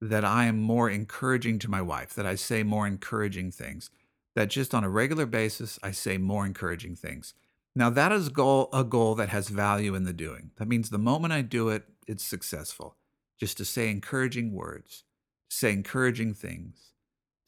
that 0.00 0.24
I 0.24 0.44
am 0.44 0.60
more 0.60 0.88
encouraging 0.88 1.58
to 1.58 1.70
my 1.70 1.82
wife, 1.82 2.14
that 2.14 2.26
I 2.26 2.36
say 2.36 2.62
more 2.62 2.86
encouraging 2.86 3.50
things, 3.50 3.90
that 4.38 4.50
just 4.50 4.72
on 4.72 4.84
a 4.84 4.88
regular 4.88 5.26
basis 5.26 5.80
I 5.82 5.90
say 5.90 6.16
more 6.16 6.46
encouraging 6.46 6.94
things. 6.94 7.34
Now, 7.74 7.90
that 7.90 8.12
is 8.12 8.28
goal, 8.28 8.68
a 8.72 8.84
goal 8.84 9.16
that 9.16 9.30
has 9.30 9.48
value 9.48 9.96
in 9.96 10.04
the 10.04 10.12
doing. 10.12 10.52
That 10.58 10.68
means 10.68 10.90
the 10.90 10.96
moment 10.96 11.32
I 11.32 11.42
do 11.42 11.70
it, 11.70 11.82
it's 12.06 12.22
successful. 12.22 12.94
Just 13.36 13.56
to 13.56 13.64
say 13.64 13.90
encouraging 13.90 14.52
words, 14.52 15.02
say 15.48 15.72
encouraging 15.72 16.34
things, 16.34 16.92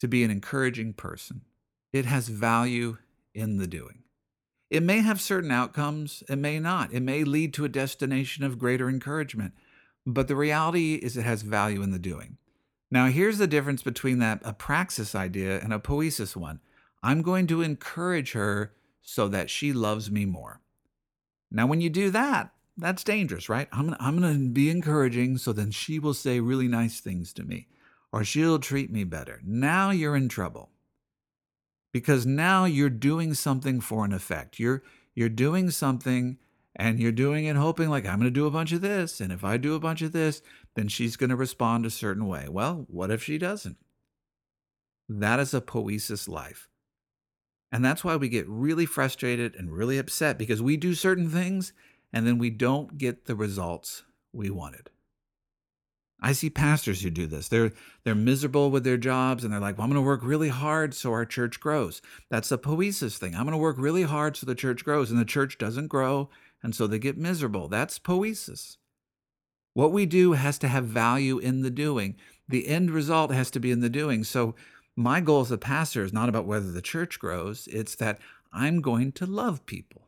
to 0.01 0.09
be 0.09 0.21
an 0.25 0.31
encouraging 0.31 0.91
person. 0.91 1.43
It 1.93 2.03
has 2.03 2.27
value 2.27 2.97
in 3.33 3.55
the 3.55 3.67
doing. 3.67 4.03
It 4.69 4.83
may 4.83 4.99
have 4.99 5.21
certain 5.21 5.51
outcomes, 5.51 6.23
it 6.27 6.39
may 6.39 6.59
not. 6.59 6.91
It 6.91 7.03
may 7.03 7.23
lead 7.23 7.53
to 7.53 7.63
a 7.63 7.69
destination 7.69 8.43
of 8.43 8.59
greater 8.59 8.89
encouragement, 8.89 9.53
but 10.05 10.27
the 10.27 10.35
reality 10.35 10.95
is 10.95 11.15
it 11.15 11.23
has 11.23 11.41
value 11.41 11.83
in 11.83 11.91
the 11.91 11.99
doing. 11.99 12.37
Now, 12.91 13.05
here's 13.05 13.37
the 13.37 13.47
difference 13.47 13.81
between 13.81 14.19
that 14.19 14.41
a 14.43 14.51
praxis 14.51 15.15
idea 15.15 15.61
and 15.61 15.71
a 15.71 15.79
poiesis 15.79 16.35
one. 16.35 16.59
I'm 17.03 17.21
going 17.21 17.47
to 17.47 17.61
encourage 17.61 18.33
her 18.33 18.73
so 19.01 19.27
that 19.27 19.49
she 19.49 19.73
loves 19.73 20.11
me 20.11 20.25
more. 20.25 20.61
Now, 21.49 21.67
when 21.67 21.81
you 21.81 21.89
do 21.89 22.09
that, 22.11 22.51
that's 22.77 23.03
dangerous, 23.03 23.49
right? 23.49 23.67
I'm 23.71 23.85
gonna, 23.85 23.97
I'm 23.99 24.19
gonna 24.19 24.49
be 24.49 24.69
encouraging 24.69 25.37
so 25.37 25.53
then 25.53 25.71
she 25.71 25.99
will 25.99 26.13
say 26.13 26.39
really 26.39 26.67
nice 26.67 26.99
things 26.99 27.33
to 27.33 27.43
me 27.43 27.67
or 28.11 28.23
she'll 28.23 28.59
treat 28.59 28.91
me 28.91 29.03
better. 29.03 29.41
Now 29.43 29.91
you're 29.91 30.15
in 30.15 30.29
trouble 30.29 30.69
because 31.91 32.25
now 32.25 32.65
you're 32.65 32.89
doing 32.89 33.33
something 33.33 33.81
for 33.81 34.05
an 34.05 34.13
effect. 34.13 34.59
You're 34.59 34.83
you're 35.13 35.29
doing 35.29 35.69
something 35.69 36.37
and 36.75 36.99
you're 36.99 37.11
doing 37.11 37.45
it 37.45 37.57
hoping 37.57 37.89
like 37.89 38.05
I'm 38.05 38.19
going 38.19 38.23
to 38.23 38.31
do 38.31 38.47
a 38.47 38.51
bunch 38.51 38.71
of 38.71 38.81
this 38.81 39.19
and 39.19 39.31
if 39.31 39.43
I 39.43 39.57
do 39.57 39.75
a 39.75 39.79
bunch 39.79 40.01
of 40.01 40.13
this, 40.13 40.41
then 40.75 40.87
she's 40.87 41.17
going 41.17 41.29
to 41.29 41.35
respond 41.35 41.85
a 41.85 41.89
certain 41.89 42.27
way. 42.27 42.47
Well, 42.49 42.85
what 42.89 43.11
if 43.11 43.21
she 43.21 43.37
doesn't? 43.37 43.77
That 45.09 45.39
is 45.41 45.53
a 45.53 45.59
poiesis 45.59 46.29
life. 46.29 46.69
And 47.71 47.83
that's 47.85 48.03
why 48.03 48.15
we 48.17 48.29
get 48.29 48.47
really 48.47 48.85
frustrated 48.85 49.55
and 49.55 49.71
really 49.71 49.97
upset 49.97 50.37
because 50.37 50.61
we 50.61 50.75
do 50.75 50.93
certain 50.93 51.29
things 51.29 51.71
and 52.11 52.27
then 52.27 52.37
we 52.37 52.49
don't 52.49 52.97
get 52.97 53.25
the 53.25 53.35
results 53.35 54.03
we 54.33 54.49
wanted. 54.49 54.89
I 56.23 56.33
see 56.33 56.49
pastors 56.49 57.01
who 57.01 57.09
do 57.09 57.25
this. 57.25 57.47
They're 57.47 57.71
they're 58.03 58.13
miserable 58.13 58.69
with 58.69 58.83
their 58.83 58.97
jobs 58.97 59.43
and 59.43 59.51
they're 59.51 59.59
like, 59.59 59.77
"Well, 59.77 59.85
I'm 59.85 59.89
going 59.89 60.03
to 60.03 60.05
work 60.05 60.21
really 60.23 60.49
hard 60.49 60.93
so 60.93 61.11
our 61.11 61.25
church 61.25 61.59
grows." 61.59 62.01
That's 62.29 62.51
a 62.51 62.59
poiesis 62.59 63.17
thing. 63.17 63.33
I'm 63.33 63.43
going 63.43 63.53
to 63.53 63.57
work 63.57 63.77
really 63.79 64.03
hard 64.03 64.37
so 64.37 64.45
the 64.45 64.53
church 64.53 64.85
grows 64.85 65.09
and 65.09 65.19
the 65.19 65.25
church 65.25 65.57
doesn't 65.57 65.87
grow 65.87 66.29
and 66.61 66.75
so 66.75 66.85
they 66.85 66.99
get 66.99 67.17
miserable. 67.17 67.67
That's 67.67 67.97
poiesis. 67.97 68.77
What 69.73 69.91
we 69.91 70.05
do 70.05 70.33
has 70.33 70.57
to 70.59 70.67
have 70.67 70.85
value 70.85 71.39
in 71.39 71.61
the 71.61 71.71
doing. 71.71 72.15
The 72.47 72.67
end 72.67 72.91
result 72.91 73.31
has 73.31 73.49
to 73.51 73.59
be 73.59 73.71
in 73.71 73.79
the 73.79 73.89
doing. 73.89 74.23
So 74.23 74.53
my 74.95 75.21
goal 75.21 75.41
as 75.41 75.51
a 75.51 75.57
pastor 75.57 76.03
is 76.03 76.13
not 76.13 76.29
about 76.29 76.45
whether 76.45 76.71
the 76.71 76.81
church 76.81 77.19
grows, 77.19 77.67
it's 77.71 77.95
that 77.95 78.19
I'm 78.51 78.81
going 78.81 79.11
to 79.13 79.25
love 79.25 79.65
people. 79.65 80.07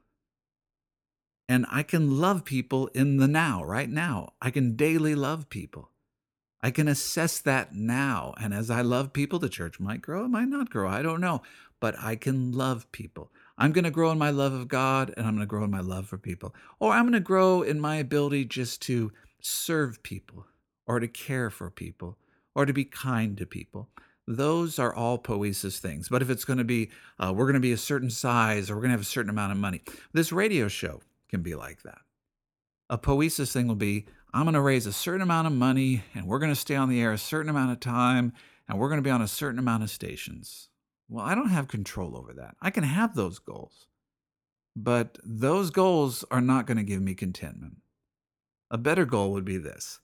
And 1.48 1.66
I 1.70 1.84
can 1.84 2.20
love 2.20 2.46
people 2.46 2.88
in 2.88 3.18
the 3.18 3.28
now, 3.28 3.64
right 3.64 3.90
now. 3.90 4.34
I 4.42 4.50
can 4.50 4.76
daily 4.76 5.16
love 5.16 5.50
people. 5.50 5.90
I 6.62 6.72
can 6.72 6.88
assess 6.88 7.40
that 7.40 7.76
now. 7.76 8.34
And 8.40 8.54
as 8.54 8.70
I 8.70 8.82
love 8.82 9.12
people, 9.12 9.40
the 9.40 9.50
church 9.50 9.80
might 9.80 10.02
grow, 10.02 10.26
it 10.26 10.30
might 10.30 10.48
not 10.48 10.70
grow. 10.70 10.90
I 10.90 11.02
don't 11.02 11.22
know. 11.22 11.42
But 11.82 11.96
I 12.00 12.16
can 12.16 12.54
love 12.54 12.90
people. 12.94 13.30
I'm 13.58 13.74
going 13.74 13.84
to 13.84 13.92
grow 13.92 14.12
in 14.12 14.18
my 14.18 14.30
love 14.30 14.54
of 14.54 14.70
God 14.70 15.14
and 15.16 15.28
I'm 15.28 15.36
going 15.36 15.46
to 15.46 15.50
grow 15.50 15.66
in 15.66 15.72
my 15.72 15.82
love 15.82 16.08
for 16.08 16.18
people. 16.18 16.56
Or 16.80 16.94
I'm 16.94 17.04
going 17.04 17.14
to 17.14 17.20
grow 17.20 17.62
in 17.62 17.80
my 17.80 17.98
ability 17.98 18.46
just 18.46 18.82
to 18.84 19.12
serve 19.42 20.02
people 20.02 20.46
or 20.88 21.02
to 21.02 21.08
care 21.10 21.50
for 21.50 21.70
people 21.70 22.18
or 22.56 22.66
to 22.66 22.74
be 22.74 22.86
kind 22.86 23.38
to 23.38 23.46
people. 23.46 23.90
Those 24.28 24.80
are 24.80 24.94
all 24.94 25.18
poiesis 25.18 25.80
things. 25.80 26.08
But 26.10 26.22
if 26.22 26.30
it's 26.30 26.46
going 26.46 26.60
to 26.60 26.64
be, 26.64 26.90
uh, 27.20 27.34
we're 27.36 27.46
going 27.46 27.56
to 27.56 27.60
be 27.60 27.74
a 27.74 27.78
certain 27.78 28.10
size 28.10 28.70
or 28.70 28.76
we're 28.76 28.82
going 28.82 28.92
to 28.92 28.98
have 28.98 29.02
a 29.02 29.06
certain 29.06 29.30
amount 29.30 29.52
of 29.52 29.58
money, 29.58 29.82
this 30.14 30.32
radio 30.32 30.68
show 30.68 31.02
can 31.30 31.42
be 31.42 31.56
like 31.56 31.84
that. 31.84 32.00
A 32.90 32.98
poiesis 32.98 33.52
thing 33.52 33.68
will 33.68 33.76
be, 33.76 34.06
I'm 34.34 34.46
going 34.46 34.54
to 34.54 34.62
raise 34.62 34.86
a 34.86 34.94
certain 34.94 35.22
amount 35.22 35.48
of 35.48 35.54
money 35.54 36.04
and 36.16 36.26
we're 36.26 36.40
going 36.40 36.52
to 36.52 36.60
stay 36.60 36.76
on 36.76 36.90
the 36.90 37.02
air 37.02 37.12
a 37.12 37.18
certain 37.18 37.50
amount 37.50 37.72
of 37.72 37.80
time 37.80 38.34
and 38.68 38.80
we're 38.80 38.90
going 38.90 39.00
to 39.00 39.08
be 39.08 39.12
on 39.12 39.22
a 39.22 39.28
certain 39.28 39.60
amount 39.60 39.84
of 39.84 39.90
stations. 39.90 40.70
Well, 41.10 41.26
I 41.26 41.36
don't 41.36 41.50
have 41.50 41.68
control 41.68 42.16
over 42.18 42.34
that. 42.34 42.56
I 42.62 42.72
can 42.72 42.84
have 42.84 43.16
those 43.16 43.40
goals, 43.40 43.88
but 44.76 45.18
those 45.24 45.70
goals 45.70 46.24
are 46.32 46.42
not 46.42 46.66
going 46.66 46.78
to 46.78 46.84
give 46.84 47.02
me 47.02 47.14
contentment. 47.14 47.78
A 48.72 48.78
better 48.78 49.06
goal 49.06 49.32
would 49.34 49.46
be 49.46 49.58
this 49.58 50.00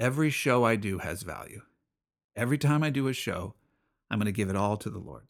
every 0.00 0.30
show 0.30 0.64
I 0.64 0.76
do 0.76 0.98
has 0.98 1.22
value. 1.22 1.60
Every 2.40 2.56
time 2.56 2.82
I 2.82 2.88
do 2.88 3.06
a 3.06 3.12
show, 3.12 3.52
I'm 4.10 4.18
going 4.18 4.24
to 4.24 4.32
give 4.32 4.48
it 4.48 4.56
all 4.56 4.78
to 4.78 4.88
the 4.88 4.98
Lord. 4.98 5.24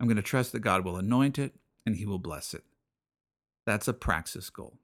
I'm 0.00 0.06
going 0.06 0.16
to 0.16 0.22
trust 0.22 0.52
that 0.52 0.60
God 0.60 0.82
will 0.82 0.96
anoint 0.96 1.38
it 1.38 1.52
and 1.84 1.94
He 1.94 2.06
will 2.06 2.18
bless 2.18 2.54
it. 2.54 2.64
That's 3.66 3.86
a 3.86 3.92
praxis 3.92 4.48
goal. 4.48 4.78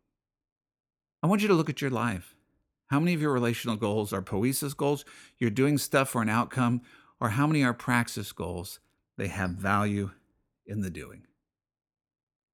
I 1.23 1.27
want 1.27 1.41
you 1.41 1.49
to 1.49 1.55
look 1.55 1.71
at 1.71 1.81
your 1.81 1.91
life. 1.91 2.35
How 2.89 3.01
many 3.01 3.15
of 3.15 3.23
your 3.23 3.33
relational 3.33 3.77
goals 3.77 4.13
are 4.13 4.21
poiesis 4.21 4.77
goals? 4.77 5.07
You're 5.39 5.49
doing 5.49 5.79
stuff 5.79 6.11
for 6.11 6.21
an 6.21 6.29
outcome, 6.29 6.83
or 7.19 7.31
how 7.31 7.47
many 7.47 7.65
are 7.65 7.73
praxis 7.73 8.31
goals? 8.31 8.79
They 9.17 9.29
have 9.29 9.53
value 9.53 10.11
in 10.67 10.83
the 10.83 10.91
doing. 10.91 11.23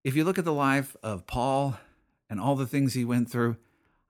If 0.04 0.14
you 0.14 0.22
look 0.22 0.38
at 0.38 0.44
the 0.44 0.52
life 0.52 0.94
of 1.02 1.26
Paul 1.26 1.78
and 2.30 2.38
all 2.38 2.54
the 2.54 2.64
things 2.64 2.94
he 2.94 3.04
went 3.04 3.28
through, 3.28 3.56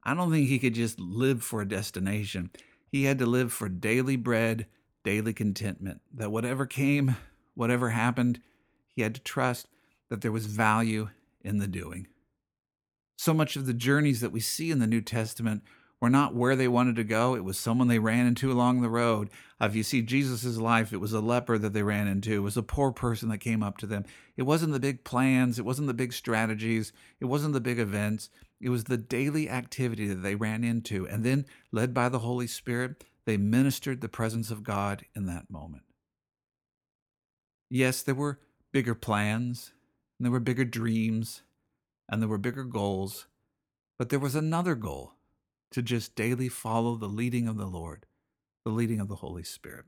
I 0.03 0.13
don't 0.13 0.31
think 0.31 0.47
he 0.47 0.59
could 0.59 0.75
just 0.75 1.01
live 1.01 1.43
for 1.43 1.63
a 1.63 1.69
destination. 1.69 2.51
He 2.95 3.07
had 3.07 3.19
to 3.19 3.27
live 3.27 3.53
for 3.53 3.69
daily 3.69 4.15
bread, 4.15 4.69
daily 5.03 5.33
contentment, 5.33 6.01
that 6.13 6.31
whatever 6.31 6.65
came, 6.65 7.17
whatever 7.55 7.91
happened, 7.91 8.41
he 8.95 9.03
had 9.03 9.17
to 9.17 9.21
trust 9.21 9.67
that 10.11 10.21
there 10.21 10.31
was 10.31 10.47
value 10.47 11.09
in 11.41 11.59
the 11.59 11.67
doing. 11.67 12.07
So 13.19 13.35
much 13.35 13.57
of 13.57 13.67
the 13.67 13.75
journeys 13.75 14.21
that 14.21 14.31
we 14.31 14.39
see 14.39 14.71
in 14.71 14.79
the 14.79 14.87
New 14.87 15.01
Testament 15.01 15.65
were 16.01 16.09
not 16.09 16.37
where 16.37 16.55
they 16.55 16.69
wanted 16.69 16.95
to 16.95 17.03
go. 17.03 17.35
It 17.35 17.43
was 17.43 17.59
someone 17.59 17.89
they 17.89 17.99
ran 17.99 18.29
into 18.29 18.53
along 18.53 18.81
the 18.81 18.89
road. 18.89 19.29
If 19.61 19.75
you 19.75 19.83
see 19.83 20.01
Jesus' 20.01 20.57
life, 20.57 20.93
it 20.93 21.01
was 21.01 21.13
a 21.13 21.19
leper 21.19 21.59
that 21.59 21.73
they 21.73 21.83
ran 21.83 22.07
into. 22.07 22.35
It 22.35 22.45
was 22.45 22.57
a 22.57 22.63
poor 22.63 22.93
person 22.93 23.29
that 23.31 23.39
came 23.39 23.65
up 23.65 23.77
to 23.79 23.87
them. 23.87 24.05
It 24.37 24.43
wasn't 24.43 24.73
the 24.73 24.79
big 24.79 25.03
plans. 25.03 25.59
It 25.59 25.65
wasn't 25.65 25.89
the 25.89 25.95
big 25.95 26.13
strategies. 26.13 26.93
It 27.19 27.25
wasn't 27.25 27.55
the 27.55 27.61
big 27.61 27.81
events. 27.81 28.31
It 28.65 28.71
was 28.71 28.85
the 28.85 28.97
daily 28.97 29.51
activity 29.51 30.09
that 30.09 30.23
they 30.23 30.35
ran 30.35 30.65
into. 30.65 31.07
And 31.07 31.23
then, 31.23 31.45
led 31.71 31.93
by 31.93 32.09
the 32.09 32.21
Holy 32.21 32.47
Spirit, 32.47 33.05
they 33.27 33.37
ministered 33.37 34.01
the 34.01 34.09
presence 34.09 34.51
of 34.51 34.65
God 34.65 35.05
in 35.15 35.27
that 35.27 35.51
moment. 35.51 35.85
Yes, 37.69 38.01
there 38.01 38.15
were 38.15 38.41
bigger 38.73 38.95
plans, 38.95 39.75
and 40.19 40.25
there 40.25 40.33
were 40.33 40.41
bigger 40.41 40.65
dreams, 40.65 41.43
and 42.09 42.23
there 42.23 42.29
were 42.29 42.39
bigger 42.39 42.65
goals, 42.65 43.27
but 43.99 44.09
there 44.09 44.19
was 44.19 44.35
another 44.35 44.75
goal 44.75 45.13
to 45.73 45.83
just 45.83 46.17
daily 46.17 46.49
follow 46.49 46.97
the 46.97 47.07
leading 47.07 47.47
of 47.47 47.59
the 47.59 47.67
Lord, 47.67 48.07
the 48.65 48.73
leading 48.73 48.99
of 48.99 49.09
the 49.09 49.17
Holy 49.17 49.45
Spirit. 49.45 49.85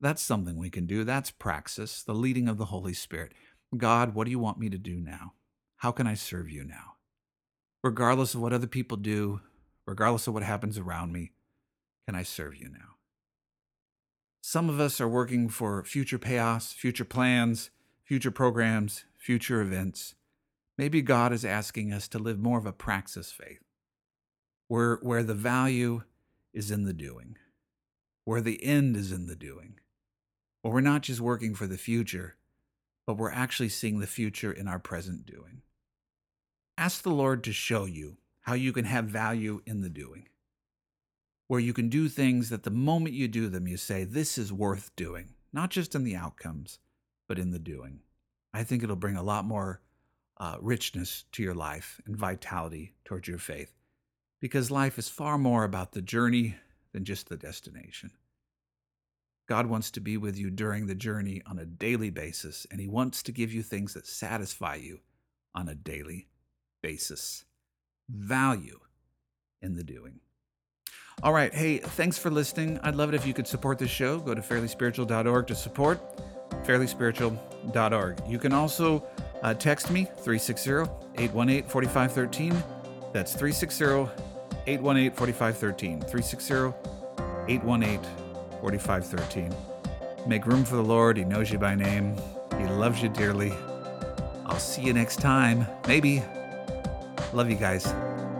That's 0.00 0.22
something 0.22 0.56
we 0.56 0.70
can 0.70 0.86
do. 0.86 1.04
That's 1.04 1.30
praxis, 1.30 2.02
the 2.02 2.14
leading 2.14 2.48
of 2.48 2.56
the 2.56 2.66
Holy 2.66 2.94
Spirit. 2.94 3.32
God, 3.76 4.14
what 4.14 4.24
do 4.24 4.30
you 4.30 4.38
want 4.38 4.58
me 4.58 4.70
to 4.70 4.78
do 4.78 4.96
now? 4.98 5.34
How 5.76 5.92
can 5.92 6.06
I 6.06 6.14
serve 6.14 6.48
you 6.48 6.64
now? 6.64 6.93
Regardless 7.84 8.34
of 8.34 8.40
what 8.40 8.54
other 8.54 8.66
people 8.66 8.96
do, 8.96 9.42
regardless 9.84 10.26
of 10.26 10.32
what 10.32 10.42
happens 10.42 10.78
around 10.78 11.12
me, 11.12 11.32
can 12.06 12.14
I 12.14 12.22
serve 12.22 12.56
you 12.56 12.70
now? 12.70 12.96
Some 14.40 14.70
of 14.70 14.80
us 14.80 15.02
are 15.02 15.08
working 15.08 15.50
for 15.50 15.84
future 15.84 16.18
payoffs, 16.18 16.72
future 16.72 17.04
plans, 17.04 17.68
future 18.02 18.30
programs, 18.30 19.04
future 19.18 19.60
events. 19.60 20.14
Maybe 20.78 21.02
God 21.02 21.30
is 21.30 21.44
asking 21.44 21.92
us 21.92 22.08
to 22.08 22.18
live 22.18 22.38
more 22.38 22.56
of 22.56 22.64
a 22.64 22.72
praxis 22.72 23.30
faith 23.30 23.60
where, 24.68 24.96
where 25.02 25.22
the 25.22 25.34
value 25.34 26.04
is 26.54 26.70
in 26.70 26.84
the 26.84 26.94
doing, 26.94 27.36
where 28.24 28.40
the 28.40 28.64
end 28.64 28.96
is 28.96 29.12
in 29.12 29.26
the 29.26 29.36
doing, 29.36 29.78
where 30.62 30.72
we're 30.72 30.80
not 30.80 31.02
just 31.02 31.20
working 31.20 31.54
for 31.54 31.66
the 31.66 31.76
future, 31.76 32.36
but 33.06 33.18
we're 33.18 33.30
actually 33.30 33.68
seeing 33.68 34.00
the 34.00 34.06
future 34.06 34.50
in 34.50 34.68
our 34.68 34.78
present 34.78 35.26
doing. 35.26 35.60
Ask 36.76 37.02
the 37.02 37.10
Lord 37.10 37.44
to 37.44 37.52
show 37.52 37.84
you 37.84 38.16
how 38.40 38.54
you 38.54 38.72
can 38.72 38.84
have 38.84 39.04
value 39.04 39.62
in 39.64 39.80
the 39.80 39.88
doing, 39.88 40.28
where 41.46 41.60
you 41.60 41.72
can 41.72 41.88
do 41.88 42.08
things 42.08 42.50
that 42.50 42.64
the 42.64 42.70
moment 42.70 43.14
you 43.14 43.28
do 43.28 43.48
them, 43.48 43.68
you 43.68 43.76
say, 43.76 44.02
This 44.02 44.36
is 44.36 44.52
worth 44.52 44.94
doing, 44.96 45.34
not 45.52 45.70
just 45.70 45.94
in 45.94 46.02
the 46.02 46.16
outcomes, 46.16 46.80
but 47.28 47.38
in 47.38 47.52
the 47.52 47.60
doing. 47.60 48.00
I 48.52 48.64
think 48.64 48.82
it'll 48.82 48.96
bring 48.96 49.16
a 49.16 49.22
lot 49.22 49.44
more 49.44 49.80
uh, 50.36 50.56
richness 50.60 51.24
to 51.32 51.42
your 51.44 51.54
life 51.54 52.00
and 52.06 52.16
vitality 52.16 52.92
towards 53.04 53.28
your 53.28 53.38
faith 53.38 53.72
because 54.40 54.70
life 54.70 54.98
is 54.98 55.08
far 55.08 55.38
more 55.38 55.64
about 55.64 55.92
the 55.92 56.02
journey 56.02 56.56
than 56.92 57.04
just 57.04 57.28
the 57.28 57.36
destination. 57.36 58.10
God 59.48 59.66
wants 59.66 59.92
to 59.92 60.00
be 60.00 60.16
with 60.16 60.36
you 60.36 60.50
during 60.50 60.86
the 60.86 60.94
journey 60.94 61.40
on 61.46 61.58
a 61.58 61.64
daily 61.64 62.10
basis, 62.10 62.66
and 62.70 62.80
He 62.80 62.88
wants 62.88 63.22
to 63.22 63.32
give 63.32 63.52
you 63.52 63.62
things 63.62 63.94
that 63.94 64.06
satisfy 64.06 64.74
you 64.74 65.00
on 65.54 65.68
a 65.68 65.74
daily 65.74 66.26
basis. 66.84 67.44
Value 68.10 68.78
in 69.62 69.74
the 69.74 69.82
doing. 69.82 70.20
All 71.22 71.32
right. 71.32 71.52
Hey, 71.54 71.78
thanks 71.78 72.18
for 72.18 72.30
listening. 72.30 72.78
I'd 72.82 72.96
love 72.96 73.08
it 73.08 73.14
if 73.14 73.26
you 73.26 73.32
could 73.32 73.46
support 73.46 73.78
the 73.78 73.88
show. 73.88 74.18
Go 74.18 74.34
to 74.34 74.42
fairlyspiritual.org 74.42 75.46
to 75.46 75.54
support 75.54 75.98
fairlyspiritual.org. 76.66 78.14
You 78.28 78.38
can 78.38 78.52
also 78.52 79.02
Uh, 79.44 79.52
text 79.52 79.90
me 79.90 80.04
360 80.24 80.70
818 81.18 81.68
4513. 81.68 82.52
That's 83.12 83.32
360 83.34 84.08
818 84.66 85.10
4513. 85.12 86.00
360 86.00 86.54
818 87.48 88.00
4513. 88.62 89.54
Make 90.26 90.46
room 90.46 90.64
for 90.64 90.76
the 90.76 90.82
Lord. 90.82 91.18
He 91.18 91.24
knows 91.24 91.50
you 91.52 91.58
by 91.58 91.74
name, 91.74 92.16
He 92.58 92.64
loves 92.66 93.02
you 93.02 93.10
dearly. 93.10 93.52
I'll 94.46 94.58
see 94.58 94.82
you 94.82 94.94
next 94.94 95.20
time. 95.20 95.66
Maybe. 95.86 96.22
Love 97.34 97.50
you 97.50 97.56
guys. 97.56 97.84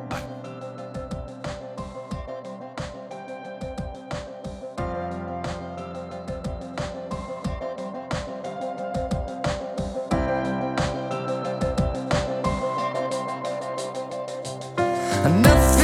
Bye. 0.09 0.23
Nothing 15.43 15.84